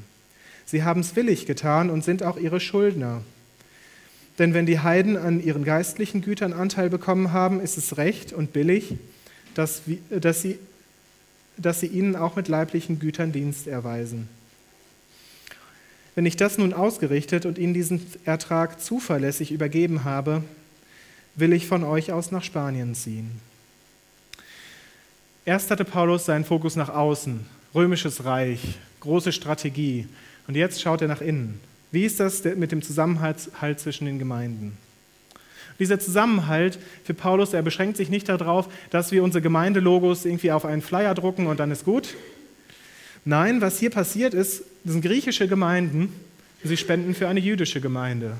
Sie 0.66 0.84
haben 0.84 1.00
es 1.00 1.16
willig 1.16 1.46
getan 1.46 1.90
und 1.90 2.04
sind 2.04 2.22
auch 2.22 2.38
ihre 2.38 2.60
Schuldner. 2.60 3.22
Denn 4.38 4.54
wenn 4.54 4.66
die 4.66 4.78
Heiden 4.78 5.16
an 5.16 5.42
ihren 5.42 5.64
geistlichen 5.64 6.22
Gütern 6.22 6.52
Anteil 6.52 6.88
bekommen 6.88 7.32
haben, 7.32 7.60
ist 7.60 7.76
es 7.76 7.96
recht 7.96 8.32
und 8.32 8.52
billig, 8.52 8.94
dass, 9.54 9.82
dass, 10.08 10.42
sie, 10.42 10.56
dass 11.56 11.80
sie 11.80 11.86
ihnen 11.86 12.14
auch 12.14 12.36
mit 12.36 12.46
leiblichen 12.46 13.00
Gütern 13.00 13.32
Dienst 13.32 13.66
erweisen. 13.66 14.28
Wenn 16.14 16.24
ich 16.24 16.36
das 16.36 16.56
nun 16.56 16.72
ausgerichtet 16.72 17.46
und 17.46 17.58
ihnen 17.58 17.74
diesen 17.74 18.00
Ertrag 18.24 18.80
zuverlässig 18.80 19.50
übergeben 19.50 20.04
habe, 20.04 20.44
will 21.36 21.52
ich 21.52 21.66
von 21.66 21.84
euch 21.84 22.12
aus 22.12 22.32
nach 22.32 22.42
Spanien 22.42 22.94
ziehen. 22.94 23.30
Erst 25.44 25.70
hatte 25.70 25.84
Paulus 25.84 26.24
seinen 26.24 26.44
Fokus 26.44 26.74
nach 26.74 26.88
außen, 26.88 27.46
römisches 27.74 28.24
Reich, 28.24 28.60
große 29.00 29.32
Strategie. 29.32 30.08
Und 30.48 30.56
jetzt 30.56 30.80
schaut 30.80 31.02
er 31.02 31.08
nach 31.08 31.20
innen. 31.20 31.60
Wie 31.92 32.04
ist 32.04 32.18
das 32.18 32.42
mit 32.42 32.72
dem 32.72 32.82
Zusammenhalt 32.82 33.38
zwischen 33.78 34.06
den 34.06 34.18
Gemeinden? 34.18 34.76
Dieser 35.78 36.00
Zusammenhalt 36.00 36.78
für 37.04 37.14
Paulus, 37.14 37.52
er 37.52 37.62
beschränkt 37.62 37.96
sich 37.96 38.08
nicht 38.08 38.28
darauf, 38.28 38.68
dass 38.90 39.12
wir 39.12 39.22
unsere 39.22 39.42
Gemeindelogos 39.42 40.24
irgendwie 40.24 40.50
auf 40.50 40.64
einen 40.64 40.82
Flyer 40.82 41.14
drucken 41.14 41.46
und 41.46 41.60
dann 41.60 41.70
ist 41.70 41.84
gut. 41.84 42.14
Nein, 43.24 43.60
was 43.60 43.78
hier 43.78 43.90
passiert 43.90 44.34
ist, 44.34 44.62
das 44.84 44.92
sind 44.94 45.02
griechische 45.02 45.48
Gemeinden, 45.48 46.12
sie 46.64 46.76
spenden 46.76 47.14
für 47.14 47.28
eine 47.28 47.40
jüdische 47.40 47.80
Gemeinde. 47.80 48.36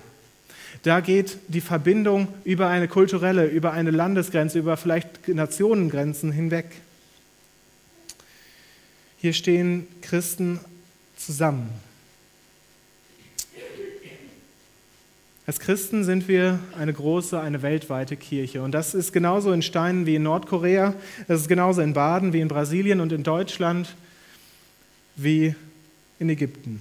Da 0.83 1.01
geht 1.01 1.39
die 1.49 1.61
Verbindung 1.61 2.29
über 2.45 2.69
eine 2.69 2.89
kulturelle, 2.89 3.47
über 3.47 3.73
eine 3.73 3.91
Landesgrenze, 3.91 4.59
über 4.59 4.77
vielleicht 4.77 5.29
Nationengrenzen 5.29 6.33
hinweg. 6.33 6.67
Hier 9.19 9.33
stehen 9.33 9.87
Christen 10.03 10.61
zusammen. 11.17 11.71
Als 15.47 15.61
Christen 15.61 16.03
sind 16.03 16.27
wir 16.27 16.59
eine 16.77 16.93
große, 16.93 17.41
eine 17.41 17.63
weltweite 17.63 18.17
Kirche. 18.17 18.63
Und 18.63 18.73
das 18.73 18.95
ist 18.95 19.13
genauso 19.13 19.53
in 19.53 19.63
Steinen 19.63 20.05
wie 20.05 20.17
in 20.17 20.25
Nordkorea, 20.25 20.95
das 21.29 21.43
ist 21.43 21.49
genauso 21.49 21.83
in 21.83 21.93
Baden 21.93 22.33
wie 22.33 22.41
in 22.41 22.49
Brasilien 22.49 23.01
und 23.01 23.13
in 23.13 23.23
Deutschland 23.23 23.95
wie 25.15 25.55
in 26.19 26.29
Ägypten. 26.29 26.81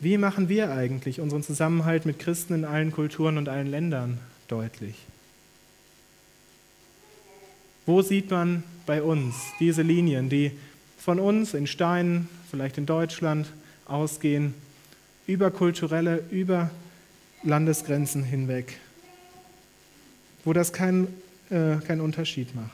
Wie 0.00 0.18
machen 0.18 0.48
wir 0.48 0.70
eigentlich 0.70 1.20
unseren 1.20 1.42
Zusammenhalt 1.42 2.06
mit 2.06 2.18
Christen 2.18 2.54
in 2.54 2.64
allen 2.64 2.92
Kulturen 2.92 3.38
und 3.38 3.48
allen 3.48 3.66
Ländern 3.66 4.18
deutlich? 4.46 4.94
Wo 7.86 8.02
sieht 8.02 8.30
man 8.30 8.62
bei 8.86 9.02
uns 9.02 9.34
diese 9.58 9.82
Linien, 9.82 10.28
die 10.28 10.52
von 10.98 11.18
uns 11.18 11.54
in 11.54 11.66
Steinen, 11.66 12.28
vielleicht 12.50 12.78
in 12.78 12.86
Deutschland, 12.86 13.46
ausgehen 13.86 14.54
über 15.26 15.50
kulturelle, 15.50 16.22
über 16.30 16.70
Landesgrenzen 17.42 18.24
hinweg, 18.24 18.78
wo 20.44 20.52
das 20.52 20.72
keinen 20.72 21.08
äh, 21.50 21.76
kein 21.86 22.02
Unterschied 22.02 22.54
macht. 22.54 22.70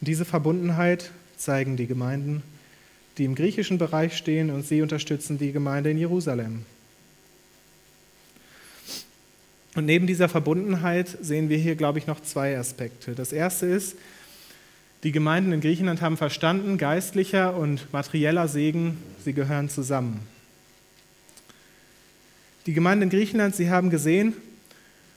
Diese 0.00 0.24
Verbundenheit 0.24 1.10
zeigen 1.36 1.76
die 1.76 1.88
Gemeinden, 1.88 2.42
die 3.20 3.26
im 3.26 3.34
griechischen 3.34 3.76
Bereich 3.76 4.16
stehen, 4.16 4.50
und 4.50 4.66
sie 4.66 4.80
unterstützen 4.80 5.36
die 5.36 5.52
Gemeinde 5.52 5.90
in 5.90 5.98
Jerusalem. 5.98 6.64
Und 9.74 9.84
neben 9.84 10.06
dieser 10.06 10.30
Verbundenheit 10.30 11.18
sehen 11.20 11.50
wir 11.50 11.58
hier, 11.58 11.76
glaube 11.76 11.98
ich, 11.98 12.06
noch 12.06 12.20
zwei 12.20 12.56
Aspekte. 12.56 13.14
Das 13.14 13.34
erste 13.34 13.66
ist, 13.66 13.96
die 15.02 15.12
Gemeinden 15.12 15.52
in 15.52 15.60
Griechenland 15.60 16.00
haben 16.00 16.16
verstanden, 16.16 16.78
geistlicher 16.78 17.54
und 17.54 17.92
materieller 17.92 18.48
Segen, 18.48 18.96
sie 19.22 19.34
gehören 19.34 19.68
zusammen. 19.68 20.20
Die 22.64 22.72
Gemeinden 22.72 23.02
in 23.02 23.10
Griechenland, 23.10 23.54
sie 23.54 23.68
haben 23.68 23.90
gesehen, 23.90 24.32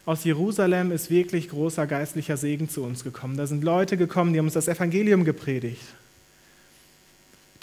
aus 0.06 0.26
Jerusalem 0.26 0.92
ist 0.92 1.10
wirklich 1.10 1.48
großer 1.48 1.88
geistlicher 1.88 2.36
Segen 2.36 2.68
zu 2.68 2.84
uns 2.84 3.06
gekommen. 3.06 3.38
Da 3.38 3.48
sind 3.48 3.64
Leute 3.64 3.96
gekommen, 3.96 4.34
die 4.34 4.40
haben 4.40 4.48
uns 4.48 4.56
das 4.56 4.68
Evangelium 4.68 5.24
gepredigt. 5.24 5.80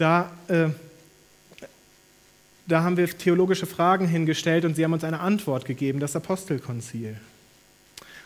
Da, 0.01 0.33
äh, 0.49 0.69
da 2.67 2.83
haben 2.83 2.97
wir 2.97 3.07
theologische 3.07 3.67
Fragen 3.67 4.09
hingestellt 4.09 4.65
und 4.65 4.75
sie 4.75 4.83
haben 4.83 4.95
uns 4.95 5.05
eine 5.05 5.21
Antwort 5.21 5.67
gegeben, 5.67 6.01
das 6.01 6.17
Apostelkonzil. 6.17 7.17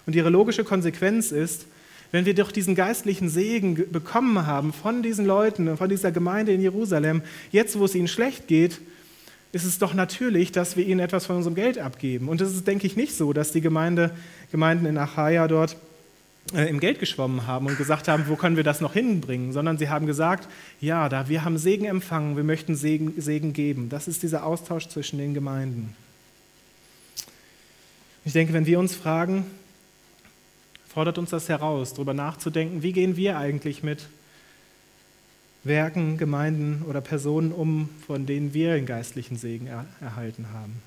Und 0.07 0.15
ihre 0.15 0.31
logische 0.31 0.63
Konsequenz 0.63 1.33
ist, 1.33 1.67
wenn 2.13 2.27
wir 2.27 2.35
doch 2.37 2.53
diesen 2.53 2.77
geistlichen 2.77 3.29
Segen 3.29 3.91
bekommen 3.91 4.47
haben 4.47 4.73
von 4.73 5.03
diesen 5.03 5.27
Leuten, 5.27 5.77
von 5.77 5.89
dieser 5.89 6.13
Gemeinde 6.13 6.53
in 6.53 6.61
Jerusalem, 6.61 7.23
jetzt 7.51 7.77
wo 7.77 7.87
es 7.87 7.97
ihnen 7.97 8.07
schlecht 8.07 8.47
geht, 8.47 8.81
ist 9.51 9.65
es 9.65 9.81
doch 9.81 9.95
natürlich, 9.95 10.53
dass 10.53 10.77
wir 10.77 10.87
ihnen 10.87 11.01
etwas 11.01 11.27
von 11.27 11.35
unserem 11.35 11.57
Geld 11.57 11.79
abgeben. 11.79 12.29
Und 12.29 12.41
es 12.41 12.55
ist, 12.55 12.69
denke 12.69 12.87
ich, 12.87 12.95
nicht 12.95 13.17
so, 13.17 13.33
dass 13.33 13.51
die 13.51 13.61
Gemeinde, 13.61 14.13
Gemeinden 14.53 14.87
in 14.87 14.97
Achaia 14.97 15.49
dort 15.49 15.77
äh, 16.53 16.69
im 16.69 16.79
Geld 16.79 16.99
geschwommen 16.99 17.47
haben 17.47 17.67
und 17.67 17.79
gesagt 17.79 18.09
haben, 18.09 18.25
wo 18.29 18.37
können 18.37 18.57
wir 18.57 18.65
das 18.65 18.81
noch 18.81 18.93
hinbringen, 18.93 19.53
sondern 19.53 19.79
sie 19.79 19.89
haben 19.89 20.07
gesagt, 20.07 20.49
ja, 20.81 21.09
da 21.09 21.29
wir 21.29 21.45
haben 21.45 21.57
Segen 21.57 21.87
empfangen, 21.87 22.37
wir 22.37 22.45
möchten 22.45 22.77
Segen, 22.77 23.21
Segen 23.21 23.53
geben. 23.55 23.89
Das 23.89 24.09
ist 24.09 24.23
dieser 24.23 24.45
Austausch 24.45 24.89
zwischen 24.89 25.19
den 25.19 25.33
Gemeinden. 25.33 25.97
Ich 28.27 28.33
denke, 28.33 28.53
wenn 28.53 28.67
wir 28.67 28.79
uns 28.79 28.95
fragen, 28.95 29.47
fordert 30.89 31.19
uns 31.19 31.31
das 31.31 31.49
heraus, 31.49 31.95
darüber 31.95 32.15
nachzudenken, 32.15 32.83
wie 32.83 32.93
gehen 32.93 33.17
wir 33.17 33.39
eigentlich 33.39 33.83
mit 33.83 34.07
Werken, 35.63 36.19
Gemeinden 36.19 36.85
oder 36.89 37.01
Personen 37.01 37.53
um, 37.53 37.89
von 38.07 38.27
denen 38.27 38.53
wir 38.53 38.75
den 38.75 38.87
geistlichen 38.87 39.37
Segen 39.37 39.67
er 39.67 39.87
erhalten 40.01 40.49
haben. 40.53 40.83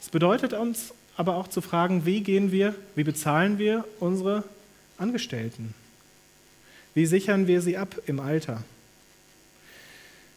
Es 0.00 0.10
bedeutet 0.10 0.52
uns 0.52 0.92
aber 1.16 1.36
auch 1.36 1.48
zu 1.48 1.60
fragen, 1.60 2.04
wie 2.04 2.20
gehen 2.20 2.52
wir, 2.52 2.74
wie 2.94 3.04
bezahlen 3.04 3.58
wir 3.58 3.84
unsere 4.00 4.44
Angestellten? 4.98 5.74
Wie 6.94 7.06
sichern 7.06 7.46
wir 7.46 7.60
sie 7.60 7.76
ab 7.76 8.00
im 8.06 8.20
Alter? 8.20 8.62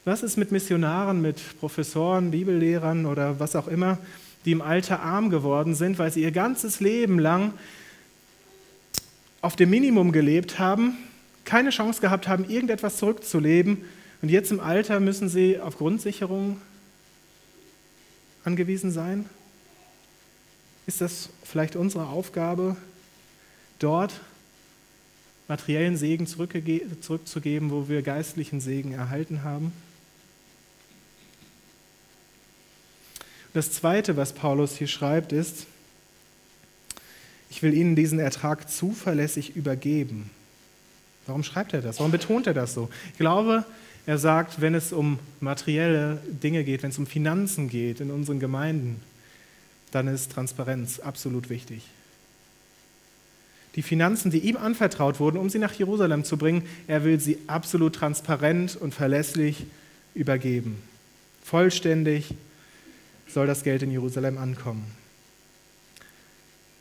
Was 0.05 0.23
ist 0.23 0.37
mit 0.37 0.51
Missionaren, 0.51 1.21
mit 1.21 1.59
Professoren, 1.59 2.31
Bibellehrern 2.31 3.05
oder 3.05 3.39
was 3.39 3.55
auch 3.55 3.67
immer, 3.67 3.97
die 4.45 4.51
im 4.51 4.61
Alter 4.61 5.01
arm 5.01 5.29
geworden 5.29 5.75
sind, 5.75 5.99
weil 5.99 6.11
sie 6.11 6.23
ihr 6.23 6.31
ganzes 6.31 6.79
Leben 6.79 7.19
lang 7.19 7.53
auf 9.41 9.55
dem 9.55 9.69
Minimum 9.69 10.11
gelebt 10.11 10.59
haben, 10.59 10.97
keine 11.45 11.69
Chance 11.69 12.01
gehabt 12.01 12.27
haben, 12.27 12.49
irgendetwas 12.49 12.97
zurückzuleben 12.97 13.79
und 14.21 14.29
jetzt 14.29 14.51
im 14.51 14.59
Alter 14.59 14.99
müssen 14.99 15.29
sie 15.29 15.59
auf 15.59 15.77
Grundsicherung 15.77 16.59
angewiesen 18.43 18.91
sein? 18.91 19.25
Ist 20.89 21.01
das 21.01 21.29
vielleicht 21.43 21.75
unsere 21.75 22.07
Aufgabe, 22.07 22.75
dort 23.77 24.21
materiellen 25.47 25.97
Segen 25.97 26.25
zurückzugeben, 26.25 27.69
wo 27.69 27.87
wir 27.87 28.01
geistlichen 28.01 28.59
Segen 28.59 28.93
erhalten 28.93 29.43
haben? 29.43 29.71
Das 33.53 33.71
Zweite, 33.71 34.17
was 34.17 34.33
Paulus 34.33 34.77
hier 34.77 34.87
schreibt, 34.87 35.31
ist, 35.31 35.67
ich 37.51 37.61
will 37.61 37.75
ihnen 37.75 37.95
diesen 37.95 38.17
Ertrag 38.17 38.67
zuverlässig 38.67 39.55
übergeben. 39.55 40.31
Warum 41.27 41.43
schreibt 41.43 41.73
er 41.73 41.83
das? 41.83 41.99
Warum 41.99 42.11
betont 42.11 42.47
er 42.47 42.55
das 42.55 42.73
so? 42.73 42.89
Ich 43.11 43.19
glaube, 43.19 43.63
er 44.07 44.17
sagt, 44.17 44.59
wenn 44.59 44.73
es 44.73 44.91
um 44.91 45.19
materielle 45.39 46.19
Dinge 46.25 46.63
geht, 46.63 46.81
wenn 46.81 46.89
es 46.89 46.97
um 46.97 47.05
Finanzen 47.05 47.69
geht 47.69 47.99
in 47.99 48.09
unseren 48.09 48.39
Gemeinden, 48.39 48.99
dann 49.91 50.07
ist 50.07 50.31
Transparenz 50.31 50.99
absolut 50.99 51.49
wichtig. 51.49 51.83
Die 53.75 53.81
Finanzen, 53.81 54.31
die 54.31 54.39
ihm 54.39 54.57
anvertraut 54.57 55.19
wurden, 55.19 55.37
um 55.37 55.49
sie 55.49 55.59
nach 55.59 55.73
Jerusalem 55.73 56.23
zu 56.23 56.37
bringen, 56.37 56.63
er 56.87 57.03
will 57.03 57.19
sie 57.19 57.37
absolut 57.47 57.95
transparent 57.95 58.75
und 58.75 58.93
verlässlich 58.93 59.65
übergeben. 60.15 60.81
Vollständig, 61.43 62.33
soll 63.27 63.47
das 63.47 63.63
Geld 63.63 63.83
in 63.83 63.91
Jerusalem 63.91 64.37
ankommen. 64.37 64.83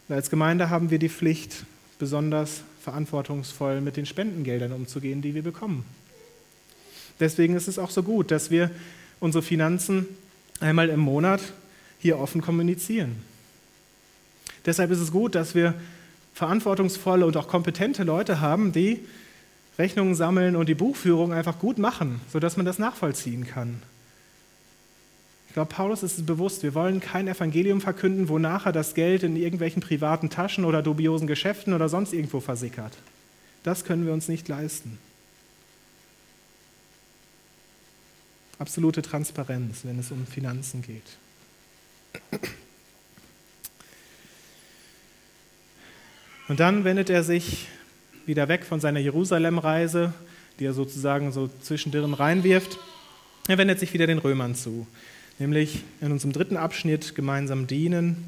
Und 0.08 0.14
als 0.14 0.30
Gemeinde 0.30 0.70
haben 0.70 0.90
wir 0.90 0.98
die 0.98 1.10
Pflicht, 1.10 1.64
besonders 1.98 2.62
verantwortungsvoll 2.82 3.80
mit 3.80 3.96
den 3.96 4.06
Spendengeldern 4.06 4.72
umzugehen, 4.72 5.20
die 5.20 5.34
wir 5.34 5.42
bekommen. 5.42 5.84
Deswegen 7.20 7.54
ist 7.54 7.68
es 7.68 7.78
auch 7.78 7.90
so 7.90 8.02
gut, 8.02 8.30
dass 8.30 8.50
wir 8.50 8.70
unsere 9.20 9.42
Finanzen 9.42 10.06
einmal 10.60 10.88
im 10.88 11.00
Monat 11.00 11.40
hier 11.98 12.18
offen 12.18 12.40
kommunizieren. 12.40 13.16
Deshalb 14.66 14.90
ist 14.90 15.00
es 15.00 15.12
gut, 15.12 15.34
dass 15.34 15.54
wir 15.54 15.74
verantwortungsvolle 16.34 17.26
und 17.26 17.36
auch 17.36 17.48
kompetente 17.48 18.04
Leute 18.04 18.40
haben, 18.40 18.72
die 18.72 19.00
Rechnungen 19.78 20.14
sammeln 20.14 20.56
und 20.56 20.68
die 20.68 20.74
Buchführung 20.74 21.32
einfach 21.32 21.58
gut 21.58 21.78
machen, 21.78 22.20
sodass 22.32 22.56
man 22.56 22.66
das 22.66 22.78
nachvollziehen 22.78 23.46
kann. 23.46 23.82
Ich 25.48 25.54
glaube, 25.54 25.72
Paulus 25.72 26.02
ist 26.02 26.18
es 26.18 26.26
bewusst, 26.26 26.62
wir 26.62 26.74
wollen 26.74 27.00
kein 27.00 27.26
Evangelium 27.26 27.80
verkünden, 27.80 28.28
wo 28.28 28.38
nachher 28.38 28.72
das 28.72 28.94
Geld 28.94 29.22
in 29.22 29.36
irgendwelchen 29.36 29.80
privaten 29.80 30.30
Taschen 30.30 30.64
oder 30.64 30.82
dubiosen 30.82 31.26
Geschäften 31.26 31.72
oder 31.72 31.88
sonst 31.88 32.12
irgendwo 32.12 32.40
versickert. 32.40 32.92
Das 33.62 33.84
können 33.84 34.04
wir 34.04 34.12
uns 34.12 34.28
nicht 34.28 34.46
leisten. 34.48 34.98
Absolute 38.58 39.02
Transparenz, 39.02 39.80
wenn 39.84 39.98
es 39.98 40.10
um 40.10 40.26
Finanzen 40.26 40.82
geht. 40.82 41.16
Und 46.48 46.60
dann 46.60 46.84
wendet 46.84 47.10
er 47.10 47.22
sich 47.22 47.68
wieder 48.26 48.48
weg 48.48 48.64
von 48.64 48.80
seiner 48.80 49.00
Jerusalem-Reise, 49.00 50.12
die 50.58 50.64
er 50.64 50.72
sozusagen 50.72 51.32
so 51.32 51.48
zwischendrin 51.62 52.14
reinwirft. 52.14 52.78
Er 53.48 53.58
wendet 53.58 53.78
sich 53.78 53.92
wieder 53.92 54.06
den 54.06 54.18
Römern 54.18 54.54
zu 54.54 54.86
nämlich 55.38 55.82
in 56.00 56.12
unserem 56.12 56.32
dritten 56.32 56.56
Abschnitt 56.56 57.14
gemeinsam 57.14 57.66
dienen, 57.66 58.24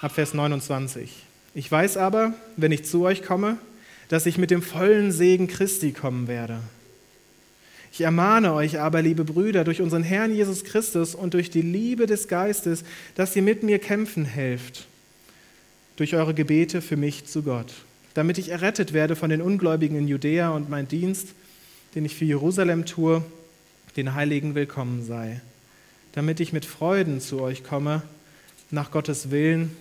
ab 0.00 0.12
Vers 0.12 0.34
29. 0.34 1.24
Ich 1.54 1.70
weiß 1.70 1.96
aber, 1.96 2.34
wenn 2.56 2.72
ich 2.72 2.84
zu 2.84 3.02
euch 3.04 3.22
komme, 3.22 3.58
dass 4.08 4.26
ich 4.26 4.38
mit 4.38 4.50
dem 4.50 4.62
vollen 4.62 5.12
Segen 5.12 5.46
Christi 5.46 5.92
kommen 5.92 6.28
werde. 6.28 6.60
Ich 7.92 8.02
ermahne 8.02 8.54
euch 8.54 8.78
aber, 8.78 9.02
liebe 9.02 9.24
Brüder, 9.24 9.64
durch 9.64 9.82
unseren 9.82 10.02
Herrn 10.02 10.34
Jesus 10.34 10.64
Christus 10.64 11.14
und 11.14 11.34
durch 11.34 11.50
die 11.50 11.62
Liebe 11.62 12.06
des 12.06 12.28
Geistes, 12.28 12.84
dass 13.14 13.34
ihr 13.34 13.42
mit 13.42 13.62
mir 13.62 13.78
kämpfen 13.78 14.24
helft, 14.24 14.86
durch 15.96 16.14
eure 16.14 16.34
Gebete 16.34 16.82
für 16.82 16.96
mich 16.96 17.26
zu 17.26 17.42
Gott, 17.42 17.72
damit 18.14 18.38
ich 18.38 18.50
errettet 18.50 18.92
werde 18.92 19.16
von 19.16 19.30
den 19.30 19.42
Ungläubigen 19.42 19.98
in 19.98 20.08
Judäa 20.08 20.50
und 20.50 20.70
mein 20.70 20.88
Dienst, 20.88 21.28
den 21.94 22.04
ich 22.04 22.14
für 22.14 22.24
Jerusalem 22.24 22.86
tue, 22.86 23.24
den 23.96 24.14
Heiligen 24.14 24.54
willkommen 24.54 25.04
sei 25.04 25.40
damit 26.12 26.40
ich 26.40 26.52
mit 26.52 26.64
Freuden 26.64 27.20
zu 27.20 27.40
euch 27.40 27.64
komme, 27.64 28.02
nach 28.70 28.90
Gottes 28.90 29.30
Willen 29.30 29.76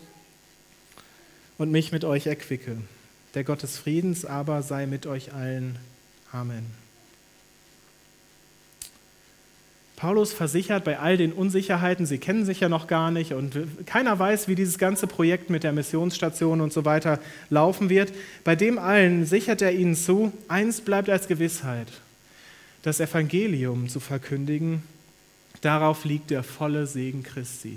und 1.57 1.71
mich 1.71 1.91
mit 1.91 2.03
euch 2.05 2.27
erquicke. 2.27 2.77
Der 3.33 3.43
Gott 3.43 3.63
des 3.63 3.77
Friedens 3.77 4.25
aber 4.25 4.63
sei 4.63 4.85
mit 4.85 5.05
euch 5.05 5.33
allen. 5.33 5.77
Amen. 6.31 6.65
Paulus 9.99 10.31
versichert 10.31 10.85
bei 10.85 10.97
all 10.97 11.17
den 11.17 11.33
Unsicherheiten, 11.33 12.05
sie 12.05 12.19
kennen 12.19 12.45
sich 12.45 12.61
ja 12.61 12.69
noch 12.69 12.87
gar 12.87 13.11
nicht 13.11 13.33
und 13.33 13.57
keiner 13.85 14.17
weiß, 14.17 14.47
wie 14.47 14.55
dieses 14.55 14.77
ganze 14.77 15.07
Projekt 15.07 15.49
mit 15.49 15.63
der 15.63 15.73
Missionsstation 15.73 16.61
und 16.61 16.71
so 16.71 16.85
weiter 16.85 17.19
laufen 17.49 17.89
wird. 17.89 18.13
Bei 18.45 18.55
dem 18.55 18.79
allen 18.79 19.25
sichert 19.25 19.61
er 19.61 19.73
ihnen 19.73 19.97
zu, 19.97 20.31
eins 20.47 20.79
bleibt 20.79 21.09
als 21.09 21.27
Gewissheit, 21.27 21.89
das 22.81 23.01
Evangelium 23.01 23.89
zu 23.89 23.99
verkündigen, 23.99 24.83
darauf 25.59 26.05
liegt 26.05 26.29
der 26.29 26.43
volle 26.43 26.87
Segen 26.87 27.21
Christi. 27.21 27.75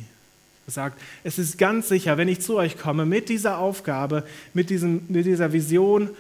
Er 0.69 0.73
sagt, 0.73 1.03
es 1.25 1.41
ist 1.41 1.59
ganz 1.59 1.89
sicher, 1.89 2.19
wenn 2.19 2.29
ich 2.29 2.41
zu 2.41 2.57
euch 2.57 2.79
komme 2.79 3.05
mit 3.05 3.31
dieser 3.31 3.59
Aufgabe, 3.59 4.23
mit, 4.55 4.71
diesem, 4.71 5.03
mit 5.09 5.27
dieser 5.27 5.53
Vision, 5.53 6.11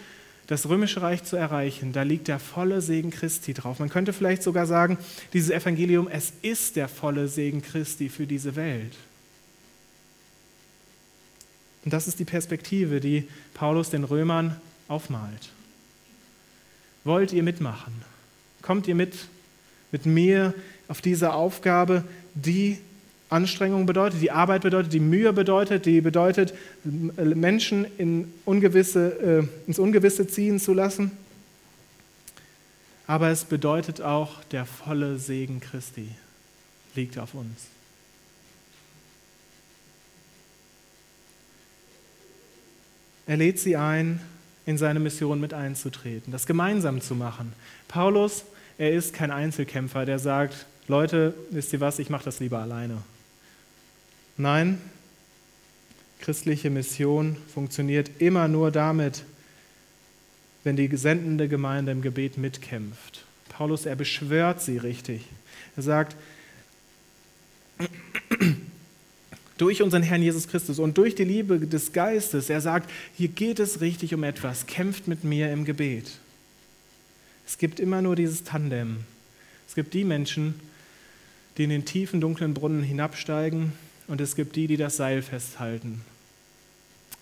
das 0.46 0.68
römische 0.68 1.02
Reich 1.02 1.22
zu 1.24 1.36
erreichen, 1.36 1.92
da 1.92 2.02
liegt 2.02 2.28
der 2.28 2.38
volle 2.38 2.80
Segen 2.80 3.10
Christi 3.10 3.54
drauf. 3.54 3.78
Man 3.78 3.88
könnte 3.88 4.12
vielleicht 4.12 4.42
sogar 4.42 4.66
sagen, 4.66 4.98
dieses 5.32 5.50
Evangelium, 5.50 6.08
es 6.08 6.32
ist 6.42 6.76
der 6.76 6.88
volle 6.88 7.28
Segen 7.28 7.62
Christi 7.62 8.08
für 8.08 8.26
diese 8.26 8.56
Welt. 8.56 8.94
Und 11.84 11.92
das 11.92 12.06
ist 12.06 12.18
die 12.18 12.24
Perspektive, 12.24 13.00
die 13.00 13.28
Paulus 13.54 13.90
den 13.90 14.04
Römern 14.04 14.60
aufmalt. 14.88 15.50
Wollt 17.04 17.32
ihr 17.32 17.42
mitmachen? 17.42 17.92
Kommt 18.62 18.86
ihr 18.86 18.94
mit, 18.94 19.14
mit 19.90 20.06
mir 20.06 20.54
auf 20.86 21.00
diese 21.00 21.32
Aufgabe, 21.32 22.04
die 22.34 22.78
Anstrengung 23.32 23.86
bedeutet, 23.86 24.20
die 24.20 24.30
Arbeit 24.30 24.62
bedeutet, 24.62 24.92
die 24.92 25.00
Mühe 25.00 25.32
bedeutet, 25.32 25.86
die 25.86 26.00
bedeutet, 26.00 26.54
Menschen 26.84 27.86
in 27.98 28.32
ungewisse, 28.44 29.42
äh, 29.42 29.66
ins 29.66 29.78
Ungewisse 29.78 30.26
ziehen 30.26 30.60
zu 30.60 30.74
lassen. 30.74 31.12
Aber 33.06 33.30
es 33.30 33.44
bedeutet 33.44 34.00
auch, 34.00 34.44
der 34.44 34.64
volle 34.64 35.18
Segen 35.18 35.60
Christi 35.60 36.08
liegt 36.94 37.18
auf 37.18 37.34
uns. 37.34 37.66
Er 43.26 43.36
lädt 43.36 43.58
sie 43.58 43.76
ein, 43.76 44.20
in 44.66 44.78
seine 44.78 45.00
Mission 45.00 45.40
mit 45.40 45.54
einzutreten, 45.54 46.32
das 46.32 46.46
gemeinsam 46.46 47.00
zu 47.00 47.14
machen. 47.14 47.52
Paulus, 47.88 48.44
er 48.78 48.92
ist 48.92 49.12
kein 49.12 49.30
Einzelkämpfer, 49.30 50.04
der 50.06 50.18
sagt, 50.18 50.66
Leute, 50.86 51.34
wisst 51.50 51.72
ihr 51.72 51.80
was, 51.80 51.98
ich 51.98 52.10
mache 52.10 52.24
das 52.24 52.40
lieber 52.40 52.58
alleine. 52.58 52.98
Nein, 54.36 54.78
christliche 56.20 56.70
Mission 56.70 57.36
funktioniert 57.52 58.10
immer 58.18 58.48
nur 58.48 58.70
damit, 58.70 59.24
wenn 60.64 60.76
die 60.76 60.88
sendende 60.96 61.48
Gemeinde 61.48 61.92
im 61.92 62.02
Gebet 62.02 62.38
mitkämpft. 62.38 63.24
Paulus, 63.48 63.84
er 63.84 63.96
beschwört 63.96 64.62
sie 64.62 64.78
richtig. 64.78 65.26
Er 65.76 65.82
sagt, 65.82 66.16
durch 69.58 69.82
unseren 69.82 70.02
Herrn 70.02 70.22
Jesus 70.22 70.48
Christus 70.48 70.78
und 70.78 70.96
durch 70.96 71.14
die 71.14 71.24
Liebe 71.24 71.58
des 71.58 71.92
Geistes, 71.92 72.48
er 72.48 72.60
sagt, 72.60 72.90
hier 73.14 73.28
geht 73.28 73.58
es 73.58 73.80
richtig 73.80 74.14
um 74.14 74.22
etwas, 74.24 74.66
kämpft 74.66 75.08
mit 75.08 75.24
mir 75.24 75.52
im 75.52 75.64
Gebet. 75.64 76.10
Es 77.46 77.58
gibt 77.58 77.80
immer 77.80 78.00
nur 78.00 78.16
dieses 78.16 78.44
Tandem. 78.44 78.98
Es 79.68 79.74
gibt 79.74 79.92
die 79.94 80.04
Menschen, 80.04 80.54
die 81.58 81.64
in 81.64 81.70
den 81.70 81.84
tiefen, 81.84 82.20
dunklen 82.20 82.54
Brunnen 82.54 82.82
hinabsteigen 82.82 83.72
und 84.12 84.20
es 84.20 84.36
gibt 84.36 84.56
die, 84.56 84.66
die 84.66 84.76
das 84.76 84.98
Seil 84.98 85.22
festhalten. 85.22 86.02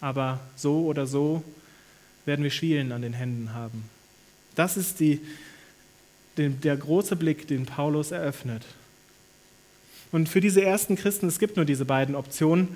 Aber 0.00 0.40
so 0.56 0.86
oder 0.86 1.06
so 1.06 1.44
werden 2.24 2.42
wir 2.42 2.50
Schwielen 2.50 2.90
an 2.90 3.02
den 3.02 3.12
Händen 3.12 3.54
haben. 3.54 3.84
Das 4.56 4.76
ist 4.76 4.98
die, 4.98 5.20
den, 6.36 6.60
der 6.62 6.76
große 6.76 7.14
Blick, 7.14 7.46
den 7.46 7.64
Paulus 7.64 8.10
eröffnet. 8.10 8.64
Und 10.10 10.28
für 10.28 10.40
diese 10.40 10.64
ersten 10.64 10.96
Christen, 10.96 11.28
es 11.28 11.38
gibt 11.38 11.54
nur 11.54 11.64
diese 11.64 11.84
beiden 11.84 12.16
Optionen. 12.16 12.66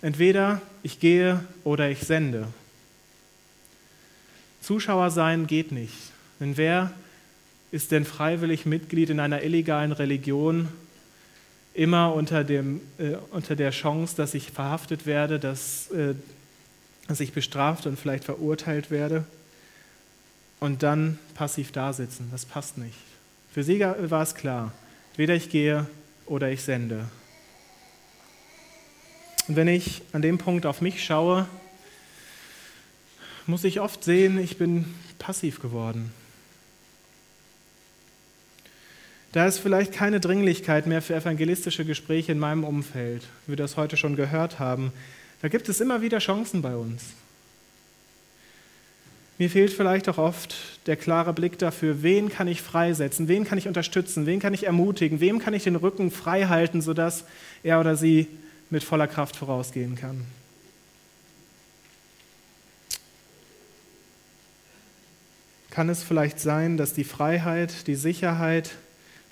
Entweder 0.00 0.62
ich 0.82 0.98
gehe 0.98 1.44
oder 1.62 1.90
ich 1.90 1.98
sende. 1.98 2.48
Zuschauer 4.62 5.10
sein 5.10 5.46
geht 5.46 5.72
nicht. 5.72 5.92
Denn 6.40 6.56
wer 6.56 6.90
ist 7.70 7.90
denn 7.90 8.06
freiwillig 8.06 8.64
Mitglied 8.64 9.10
in 9.10 9.20
einer 9.20 9.42
illegalen 9.42 9.92
Religion 9.92 10.68
immer 11.78 12.12
unter, 12.12 12.42
dem, 12.42 12.80
äh, 12.98 13.14
unter 13.30 13.54
der 13.54 13.70
Chance, 13.70 14.16
dass 14.16 14.34
ich 14.34 14.50
verhaftet 14.50 15.06
werde, 15.06 15.38
dass, 15.38 15.90
äh, 15.92 16.14
dass 17.06 17.20
ich 17.20 17.32
bestraft 17.32 17.86
und 17.86 17.98
vielleicht 17.98 18.24
verurteilt 18.24 18.90
werde 18.90 19.24
und 20.58 20.82
dann 20.82 21.20
passiv 21.34 21.70
dasitzen. 21.70 22.28
Das 22.32 22.44
passt 22.44 22.78
nicht. 22.78 22.98
Für 23.52 23.62
sie 23.62 23.78
war 23.80 24.22
es 24.22 24.34
klar, 24.34 24.72
weder 25.16 25.34
ich 25.34 25.50
gehe 25.50 25.86
oder 26.26 26.50
ich 26.50 26.62
sende. 26.62 27.04
Und 29.46 29.54
wenn 29.54 29.68
ich 29.68 30.02
an 30.12 30.20
dem 30.20 30.36
Punkt 30.36 30.66
auf 30.66 30.80
mich 30.80 31.04
schaue, 31.04 31.46
muss 33.46 33.62
ich 33.62 33.80
oft 33.80 34.02
sehen, 34.02 34.36
ich 34.38 34.58
bin 34.58 34.84
passiv 35.18 35.60
geworden. 35.60 36.12
Da 39.32 39.46
ist 39.46 39.58
vielleicht 39.58 39.92
keine 39.92 40.20
Dringlichkeit 40.20 40.86
mehr 40.86 41.02
für 41.02 41.14
evangelistische 41.14 41.84
Gespräche 41.84 42.32
in 42.32 42.38
meinem 42.38 42.64
Umfeld, 42.64 43.22
wie 43.46 43.52
wir 43.52 43.56
das 43.56 43.76
heute 43.76 43.96
schon 43.96 44.16
gehört 44.16 44.58
haben. 44.58 44.92
Da 45.42 45.48
gibt 45.48 45.68
es 45.68 45.80
immer 45.80 46.00
wieder 46.00 46.18
Chancen 46.18 46.62
bei 46.62 46.74
uns. 46.74 47.02
Mir 49.36 49.50
fehlt 49.50 49.72
vielleicht 49.72 50.08
auch 50.08 50.18
oft 50.18 50.56
der 50.86 50.96
klare 50.96 51.32
Blick 51.32 51.58
dafür, 51.58 52.02
wen 52.02 52.28
kann 52.28 52.48
ich 52.48 52.60
freisetzen, 52.60 53.28
wen 53.28 53.44
kann 53.44 53.56
ich 53.56 53.68
unterstützen, 53.68 54.26
wen 54.26 54.40
kann 54.40 54.52
ich 54.52 54.66
ermutigen, 54.66 55.20
wem 55.20 55.38
kann 55.38 55.54
ich 55.54 55.62
den 55.62 55.76
Rücken 55.76 56.10
frei 56.10 56.46
halten, 56.46 56.80
sodass 56.80 57.24
er 57.62 57.78
oder 57.78 57.94
sie 57.94 58.26
mit 58.70 58.82
voller 58.82 59.06
Kraft 59.06 59.36
vorausgehen 59.36 59.94
kann. 59.94 60.24
Kann 65.70 65.88
es 65.88 66.02
vielleicht 66.02 66.40
sein, 66.40 66.76
dass 66.76 66.94
die 66.94 67.04
Freiheit, 67.04 67.86
die 67.86 67.94
Sicherheit, 67.94 68.72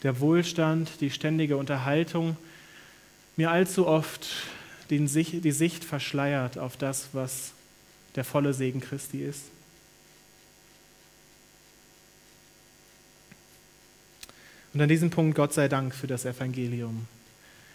der 0.06 0.20
Wohlstand, 0.20 1.00
die 1.00 1.10
ständige 1.10 1.56
Unterhaltung 1.56 2.36
mir 3.34 3.50
allzu 3.50 3.88
oft 3.88 4.28
die 4.88 5.04
Sicht 5.08 5.82
verschleiert 5.82 6.58
auf 6.58 6.76
das, 6.76 7.08
was 7.12 7.50
der 8.14 8.22
volle 8.22 8.54
Segen 8.54 8.80
Christi 8.80 9.24
ist. 9.24 9.42
Und 14.72 14.80
an 14.80 14.88
diesem 14.88 15.10
Punkt 15.10 15.34
Gott 15.34 15.52
sei 15.52 15.66
Dank 15.66 15.92
für 15.92 16.06
das 16.06 16.24
Evangelium. 16.24 17.08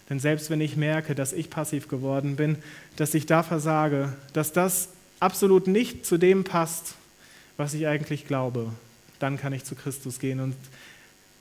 Denn 0.10 0.22
selbst 0.22 0.50
wenn 0.50 0.62
ich 0.62 0.78
merke, 0.78 1.16
dass 1.16 1.34
ich 1.34 1.50
passiv 1.50 1.90
geworden 1.90 2.38
bin, 2.38 2.56
dass 2.96 3.14
ich 3.14 3.26
da 3.26 3.44
versage, 3.44 4.14
dass 4.32 4.54
das 4.54 4.88
absolut 5.20 5.68
nicht 5.68 6.06
zu 6.06 6.18
dem 6.18 6.46
passt, 6.46 6.96
was 7.58 7.74
ich 7.74 7.88
eigentlich 7.88 8.26
glaube, 8.26 8.72
dann 9.20 9.36
kann 9.36 9.52
ich 9.52 9.66
zu 9.66 9.76
Christus 9.76 10.18
gehen 10.18 10.40
und 10.40 10.56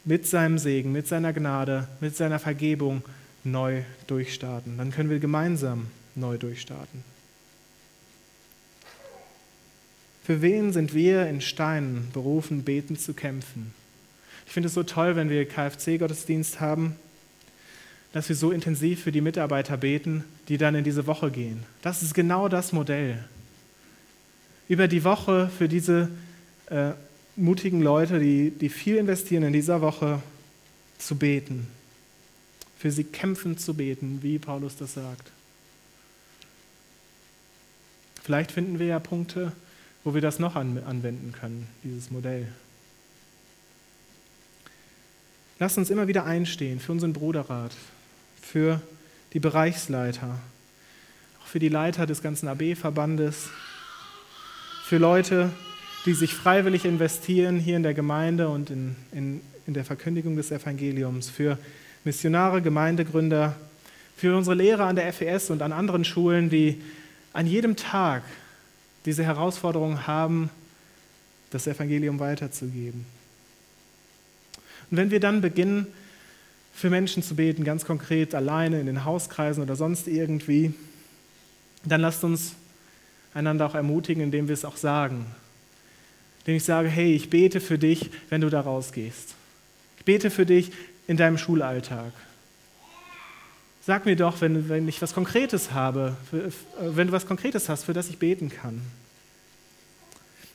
mit 0.04 0.26
seinem 0.26 0.58
Segen, 0.58 0.92
mit 0.92 1.06
seiner 1.06 1.32
Gnade, 1.32 1.88
mit 2.00 2.16
seiner 2.16 2.38
Vergebung 2.38 3.02
neu 3.44 3.82
durchstarten. 4.06 4.78
Dann 4.78 4.90
können 4.90 5.10
wir 5.10 5.18
gemeinsam 5.18 5.88
neu 6.14 6.36
durchstarten. 6.38 7.04
Für 10.24 10.42
wen 10.42 10.72
sind 10.72 10.94
wir 10.94 11.26
in 11.26 11.40
Steinen 11.40 12.08
berufen, 12.12 12.62
beten 12.62 12.96
zu 12.96 13.14
kämpfen? 13.14 13.72
Ich 14.46 14.52
finde 14.52 14.68
es 14.68 14.74
so 14.74 14.82
toll, 14.82 15.16
wenn 15.16 15.30
wir 15.30 15.46
KFC-Gottesdienst 15.48 16.60
haben, 16.60 16.96
dass 18.12 18.28
wir 18.28 18.36
so 18.36 18.50
intensiv 18.50 19.02
für 19.02 19.12
die 19.12 19.20
Mitarbeiter 19.20 19.76
beten, 19.76 20.24
die 20.48 20.58
dann 20.58 20.74
in 20.74 20.84
diese 20.84 21.06
Woche 21.06 21.30
gehen. 21.30 21.62
Das 21.82 22.02
ist 22.02 22.14
genau 22.14 22.48
das 22.48 22.72
Modell. 22.72 23.24
Über 24.68 24.88
die 24.88 25.04
Woche 25.04 25.50
für 25.56 25.68
diese 25.68 26.10
äh, 26.66 26.92
mutigen 27.40 27.81
Leute, 27.81 28.18
die, 28.18 28.50
die 28.50 28.68
viel 28.68 28.96
investieren 28.96 29.42
in 29.44 29.53
dieser 29.53 29.81
Woche, 29.81 30.22
zu 30.98 31.16
beten. 31.16 31.66
Für 32.79 32.90
sie 32.90 33.05
kämpfen 33.05 33.59
zu 33.59 33.74
beten, 33.74 34.18
wie 34.22 34.38
Paulus 34.38 34.76
das 34.76 34.94
sagt. 34.94 35.31
Vielleicht 38.22 38.53
finden 38.53 38.79
wir 38.79 38.87
ja 38.87 38.98
Punkte, 38.98 39.53
wo 40.05 40.14
wir 40.14 40.20
das 40.20 40.38
noch 40.38 40.57
anwenden 40.57 41.33
können, 41.33 41.66
dieses 41.83 42.11
Modell. 42.11 42.48
Lass 45.59 45.76
uns 45.76 45.90
immer 45.90 46.09
wieder 46.09 46.24
einstehen 46.24 46.81
für 46.81 46.92
unseren 46.92 47.12
Bruderrat, 47.12 47.74
für 48.40 48.81
die 49.33 49.40
Bereichsleiter, 49.40 50.38
auch 51.42 51.46
für 51.46 51.59
die 51.59 51.68
Leiter 51.68 52.07
des 52.07 52.22
ganzen 52.22 52.48
AB-Verbandes, 52.48 53.50
für 54.85 54.98
Leute, 54.98 55.50
die 55.53 55.69
sich 56.04 56.34
freiwillig 56.34 56.84
investieren 56.84 57.58
hier 57.58 57.76
in 57.76 57.82
der 57.82 57.94
Gemeinde 57.94 58.48
und 58.48 58.70
in, 58.70 58.96
in, 59.12 59.40
in 59.66 59.74
der 59.74 59.84
Verkündigung 59.84 60.36
des 60.36 60.50
Evangeliums, 60.50 61.28
für 61.28 61.58
Missionare, 62.04 62.62
Gemeindegründer, 62.62 63.54
für 64.16 64.36
unsere 64.36 64.56
Lehrer 64.56 64.86
an 64.86 64.96
der 64.96 65.12
FES 65.12 65.50
und 65.50 65.62
an 65.62 65.72
anderen 65.72 66.04
Schulen, 66.04 66.50
die 66.50 66.80
an 67.32 67.46
jedem 67.46 67.76
Tag 67.76 68.22
diese 69.04 69.24
Herausforderung 69.24 70.06
haben, 70.06 70.50
das 71.50 71.66
Evangelium 71.66 72.18
weiterzugeben. 72.18 73.04
Und 74.90 74.96
wenn 74.96 75.10
wir 75.10 75.20
dann 75.20 75.40
beginnen, 75.40 75.86
für 76.72 76.90
Menschen 76.90 77.22
zu 77.22 77.36
beten, 77.36 77.64
ganz 77.64 77.84
konkret 77.84 78.34
alleine 78.34 78.80
in 78.80 78.86
den 78.86 79.04
Hauskreisen 79.04 79.62
oder 79.62 79.76
sonst 79.76 80.08
irgendwie, 80.08 80.72
dann 81.84 82.00
lasst 82.00 82.24
uns 82.24 82.54
einander 83.34 83.66
auch 83.66 83.74
ermutigen, 83.74 84.22
indem 84.22 84.48
wir 84.48 84.54
es 84.54 84.64
auch 84.64 84.76
sagen. 84.76 85.26
Indem 86.40 86.57
ich 86.57 86.64
sage, 86.64 86.88
hey, 86.88 87.14
ich 87.14 87.31
bete 87.31 87.61
für 87.61 87.79
dich, 87.79 88.11
wenn 88.29 88.40
du 88.40 88.50
da 88.50 88.61
rausgehst. 88.61 89.35
Ich 89.98 90.05
bete 90.05 90.31
für 90.31 90.46
dich 90.46 90.72
in 91.07 91.16
deinem 91.16 91.38
Schulalltag. 91.38 92.12
Sag 93.83 94.05
mir 94.05 94.16
doch, 94.16 94.40
wenn, 94.40 94.68
wenn 94.68 94.88
ich 94.88 95.00
was 95.03 95.14
Konkretes 95.14 95.72
habe, 95.72 96.16
für, 96.31 96.53
wenn 96.79 97.09
du 97.09 97.12
was 97.12 97.26
Konkretes 97.26 97.68
hast, 97.68 97.85
für 97.85 97.92
das 97.92 98.09
ich 98.09 98.18
beten 98.18 98.50
kann. 98.50 98.81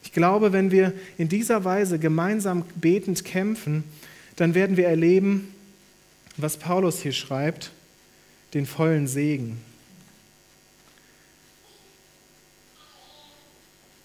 Ich 0.03 0.11
glaube, 0.11 0.53
wenn 0.53 0.71
wir 0.71 0.93
in 1.17 1.29
dieser 1.29 1.63
Weise 1.65 1.99
gemeinsam 1.99 2.63
betend 2.75 3.25
kämpfen, 3.25 3.83
dann 4.35 4.53
werden 4.53 4.77
wir 4.77 4.87
erleben, 4.87 5.53
was 6.37 6.57
Paulus 6.57 7.01
hier 7.01 7.11
schreibt, 7.11 7.71
den 8.53 8.65
vollen 8.65 9.07
Segen. 9.07 9.59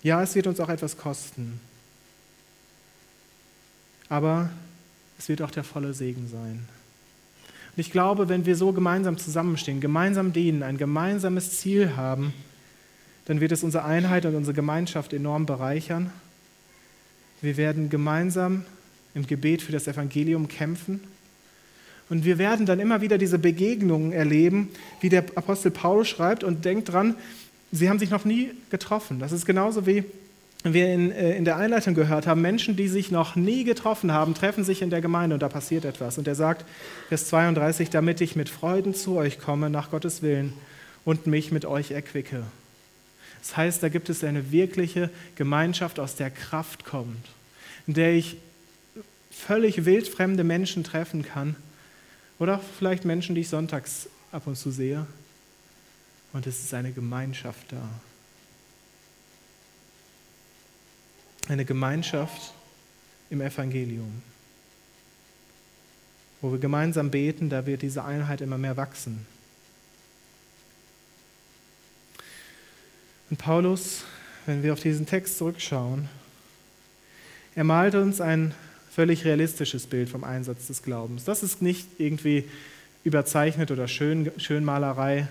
Ja, 0.03 0.23
es 0.23 0.35
wird 0.35 0.47
uns 0.47 0.61
auch 0.61 0.71
etwas 0.71 0.97
kosten, 0.97 1.61
aber 4.11 4.51
es 5.19 5.31
wird 5.31 5.41
auch 5.41 5.51
der 5.51 5.65
volle 5.65 5.95
Segen 5.95 6.29
sein. 6.29 6.69
Und 7.77 7.81
ich 7.81 7.91
glaube, 7.91 8.29
wenn 8.29 8.45
wir 8.45 8.57
so 8.57 8.73
gemeinsam 8.73 9.17
zusammenstehen, 9.17 9.81
gemeinsam 9.81 10.35
dienen, 10.35 10.63
ein 10.63 10.77
gemeinsames 10.77 11.59
Ziel 11.59 11.97
haben, 11.97 12.35
dann 13.25 13.41
wird 13.41 13.53
es 13.53 13.63
unsere 13.63 13.85
Einheit 13.85 14.27
und 14.27 14.35
unsere 14.35 14.55
Gemeinschaft 14.55 15.13
enorm 15.13 15.47
bereichern. 15.47 16.11
Wir 17.41 17.57
werden 17.57 17.89
gemeinsam 17.89 18.65
im 19.15 19.27
Gebet 19.27 19.63
für 19.63 19.73
das 19.73 19.87
Evangelium 19.87 20.49
kämpfen. 20.49 21.01
Und 22.09 22.25
wir 22.25 22.39
werden 22.39 22.67
dann 22.67 22.81
immer 22.81 23.01
wieder 23.01 23.19
diese 23.19 23.39
Begegnungen 23.39 24.13
erleben, 24.13 24.71
wie 25.01 25.09
der 25.09 25.25
Apostel 25.37 25.71
Paulus 25.71 26.09
schreibt 26.09 26.43
und 26.43 26.65
denkt 26.65 26.89
dran, 26.93 27.15
sie 27.71 27.89
haben 27.89 28.01
sich 28.01 28.11
noch 28.11 28.25
nie 28.25 28.51
getroffen. 28.71 29.21
Das 29.21 29.31
ist 29.31 29.47
genauso 29.47 29.87
wie 29.87 30.05
wir 30.65 30.93
in, 30.93 31.11
äh, 31.11 31.37
in 31.37 31.45
der 31.45 31.57
Einleitung 31.57 31.95
gehört 31.95 32.27
haben, 32.27 32.43
Menschen, 32.43 32.77
die 32.77 32.89
sich 32.89 33.11
noch 33.11 33.37
nie 33.37 33.65
getroffen 33.65 34.13
haben, 34.13 34.35
treffen 34.35 34.65
sich 34.65 34.83
in 34.83 34.91
der 34.91 35.01
Gemeinde 35.01 35.35
und 35.35 35.41
da 35.43 35.49
passiert 35.49 35.85
etwas. 35.85 36.19
Und 36.19 36.29
er 36.29 36.35
sagt, 36.35 36.65
Vers 37.09 37.27
32, 37.29 37.91
damit 37.91 38.21
ich 38.21 38.37
mit 38.37 38.49
Freuden 38.49 38.95
zu 38.95 39.17
euch 39.17 39.39
komme, 39.39 39.71
nach 39.71 39.91
Gottes 39.91 40.23
Willen, 40.23 40.53
und 41.05 41.27
mich 41.27 41.51
mit 41.51 41.65
euch 41.65 41.93
erquicke. 41.93 42.43
Das 43.41 43.57
heißt, 43.57 43.83
da 43.83 43.89
gibt 43.89 44.11
es 44.11 44.23
eine 44.23 44.53
wirkliche 44.53 45.09
Gemeinschaft, 45.35 45.99
aus 45.99 46.15
der 46.15 46.31
Kraft 46.31 46.85
kommt, 46.85 47.27
in 47.87 47.95
der 47.95 48.13
ich 48.13 48.37
völlig 49.31 49.87
wildfremde 49.87 50.45
Menschen 50.45 50.85
treffen 50.85 51.25
kann 51.25 51.57
oder 52.39 52.61
vielleicht 52.79 53.05
Menschen, 53.05 53.35
die 53.35 53.41
ich 53.41 53.49
sonntags 53.49 54.09
ab 54.31 54.47
und 54.47 54.57
zu 54.57 54.71
sehe. 54.71 55.07
Und 56.33 56.47
es 56.47 56.63
ist 56.63 56.75
eine 56.75 56.93
Gemeinschaft 56.93 57.73
da. 57.73 57.89
Eine 61.51 61.65
Gemeinschaft 61.65 62.53
im 63.29 63.41
Evangelium. 63.41 64.23
Wo 66.41 66.53
wir 66.53 66.59
gemeinsam 66.59 67.11
beten, 67.11 67.51
da 67.51 67.67
wird 67.67 67.83
diese 67.83 68.05
Einheit 68.05 68.41
immer 68.41 68.57
mehr 68.57 68.77
wachsen. 68.77 69.27
Und 73.31 73.37
Paulus, 73.37 74.05
wenn 74.47 74.63
wir 74.63 74.73
auf 74.73 74.81
diesen 74.81 75.07
Text 75.07 75.39
zurückschauen, 75.39 76.09
er 77.57 77.65
malt 77.65 77.97
uns 77.97 78.21
ein 78.21 78.55
völlig 78.91 79.25
realistisches 79.25 79.89
Bild 79.89 80.09
vom 80.09 80.23
Einsatz 80.23 80.69
des 80.69 80.85
Glaubens. 80.85 81.25
Das 81.25 81.43
ist 81.43 81.63
nicht 81.63 81.89
irgendwie 81.99 82.49
überzeichnet 83.03 83.73
oder 83.73 83.89
Schön, 83.89 84.31
Schönmalerei. 84.37 85.27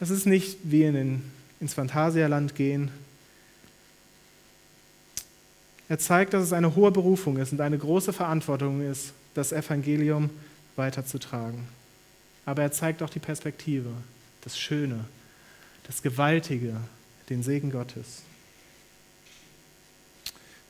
Das 0.00 0.10
ist 0.10 0.26
nicht 0.26 0.58
wie 0.64 0.84
in 0.84 0.94
den, 0.94 1.22
ins 1.60 1.72
Phantasialand 1.72 2.54
gehen, 2.54 2.90
er 5.90 5.98
zeigt, 5.98 6.34
dass 6.34 6.44
es 6.44 6.52
eine 6.52 6.76
hohe 6.76 6.92
Berufung 6.92 7.36
ist 7.38 7.50
und 7.50 7.60
eine 7.60 7.76
große 7.76 8.12
Verantwortung 8.12 8.80
ist, 8.80 9.12
das 9.34 9.50
Evangelium 9.50 10.30
weiterzutragen. 10.76 11.66
Aber 12.46 12.62
er 12.62 12.70
zeigt 12.70 13.02
auch 13.02 13.10
die 13.10 13.18
Perspektive, 13.18 13.90
das 14.42 14.56
Schöne, 14.56 15.04
das 15.88 16.00
Gewaltige, 16.00 16.76
den 17.28 17.42
Segen 17.42 17.72
Gottes. 17.72 18.22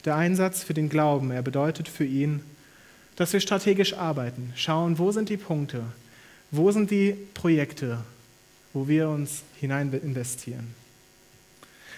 Der 0.06 0.16
Einsatz 0.16 0.62
für 0.62 0.72
den 0.72 0.88
Glauben, 0.88 1.30
er 1.30 1.42
bedeutet 1.42 1.86
für 1.86 2.06
ihn, 2.06 2.40
dass 3.16 3.34
wir 3.34 3.40
strategisch 3.40 3.92
arbeiten, 3.92 4.54
schauen, 4.56 4.98
wo 4.98 5.12
sind 5.12 5.28
die 5.28 5.36
Punkte, 5.36 5.82
wo 6.50 6.72
sind 6.72 6.90
die 6.90 7.14
Projekte, 7.34 7.98
wo 8.72 8.88
wir 8.88 9.10
uns 9.10 9.42
hinein 9.60 9.92
investieren. 9.92 10.79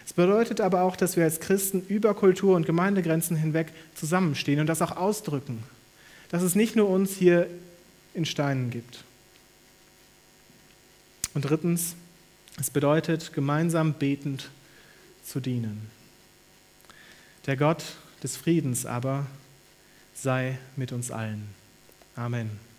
Es 0.04 0.12
bedeutet 0.12 0.60
aber 0.60 0.82
auch, 0.82 0.96
dass 0.96 1.16
wir 1.16 1.24
als 1.24 1.40
Christen 1.40 1.84
über 1.88 2.14
Kultur- 2.14 2.56
und 2.56 2.66
Gemeindegrenzen 2.66 3.36
hinweg 3.36 3.68
zusammenstehen 3.94 4.60
und 4.60 4.66
das 4.66 4.82
auch 4.82 4.96
ausdrücken. 4.96 5.62
Dass 6.30 6.42
es 6.42 6.54
nicht 6.54 6.76
nur 6.76 6.88
uns 6.88 7.16
hier 7.16 7.48
in 8.14 8.24
Steinen 8.24 8.70
gibt. 8.70 9.04
Und 11.34 11.42
drittens, 11.42 11.94
es 12.60 12.70
bedeutet, 12.70 13.32
gemeinsam 13.32 13.94
betend 13.94 14.50
zu 15.24 15.40
dienen. 15.40 15.90
Der 17.46 17.56
Gott 17.56 17.84
des 18.22 18.36
Friedens 18.36 18.86
aber 18.86 19.26
sei 20.14 20.58
mit 20.76 20.92
uns 20.92 21.10
allen. 21.10 21.48
Amen. 22.14 22.71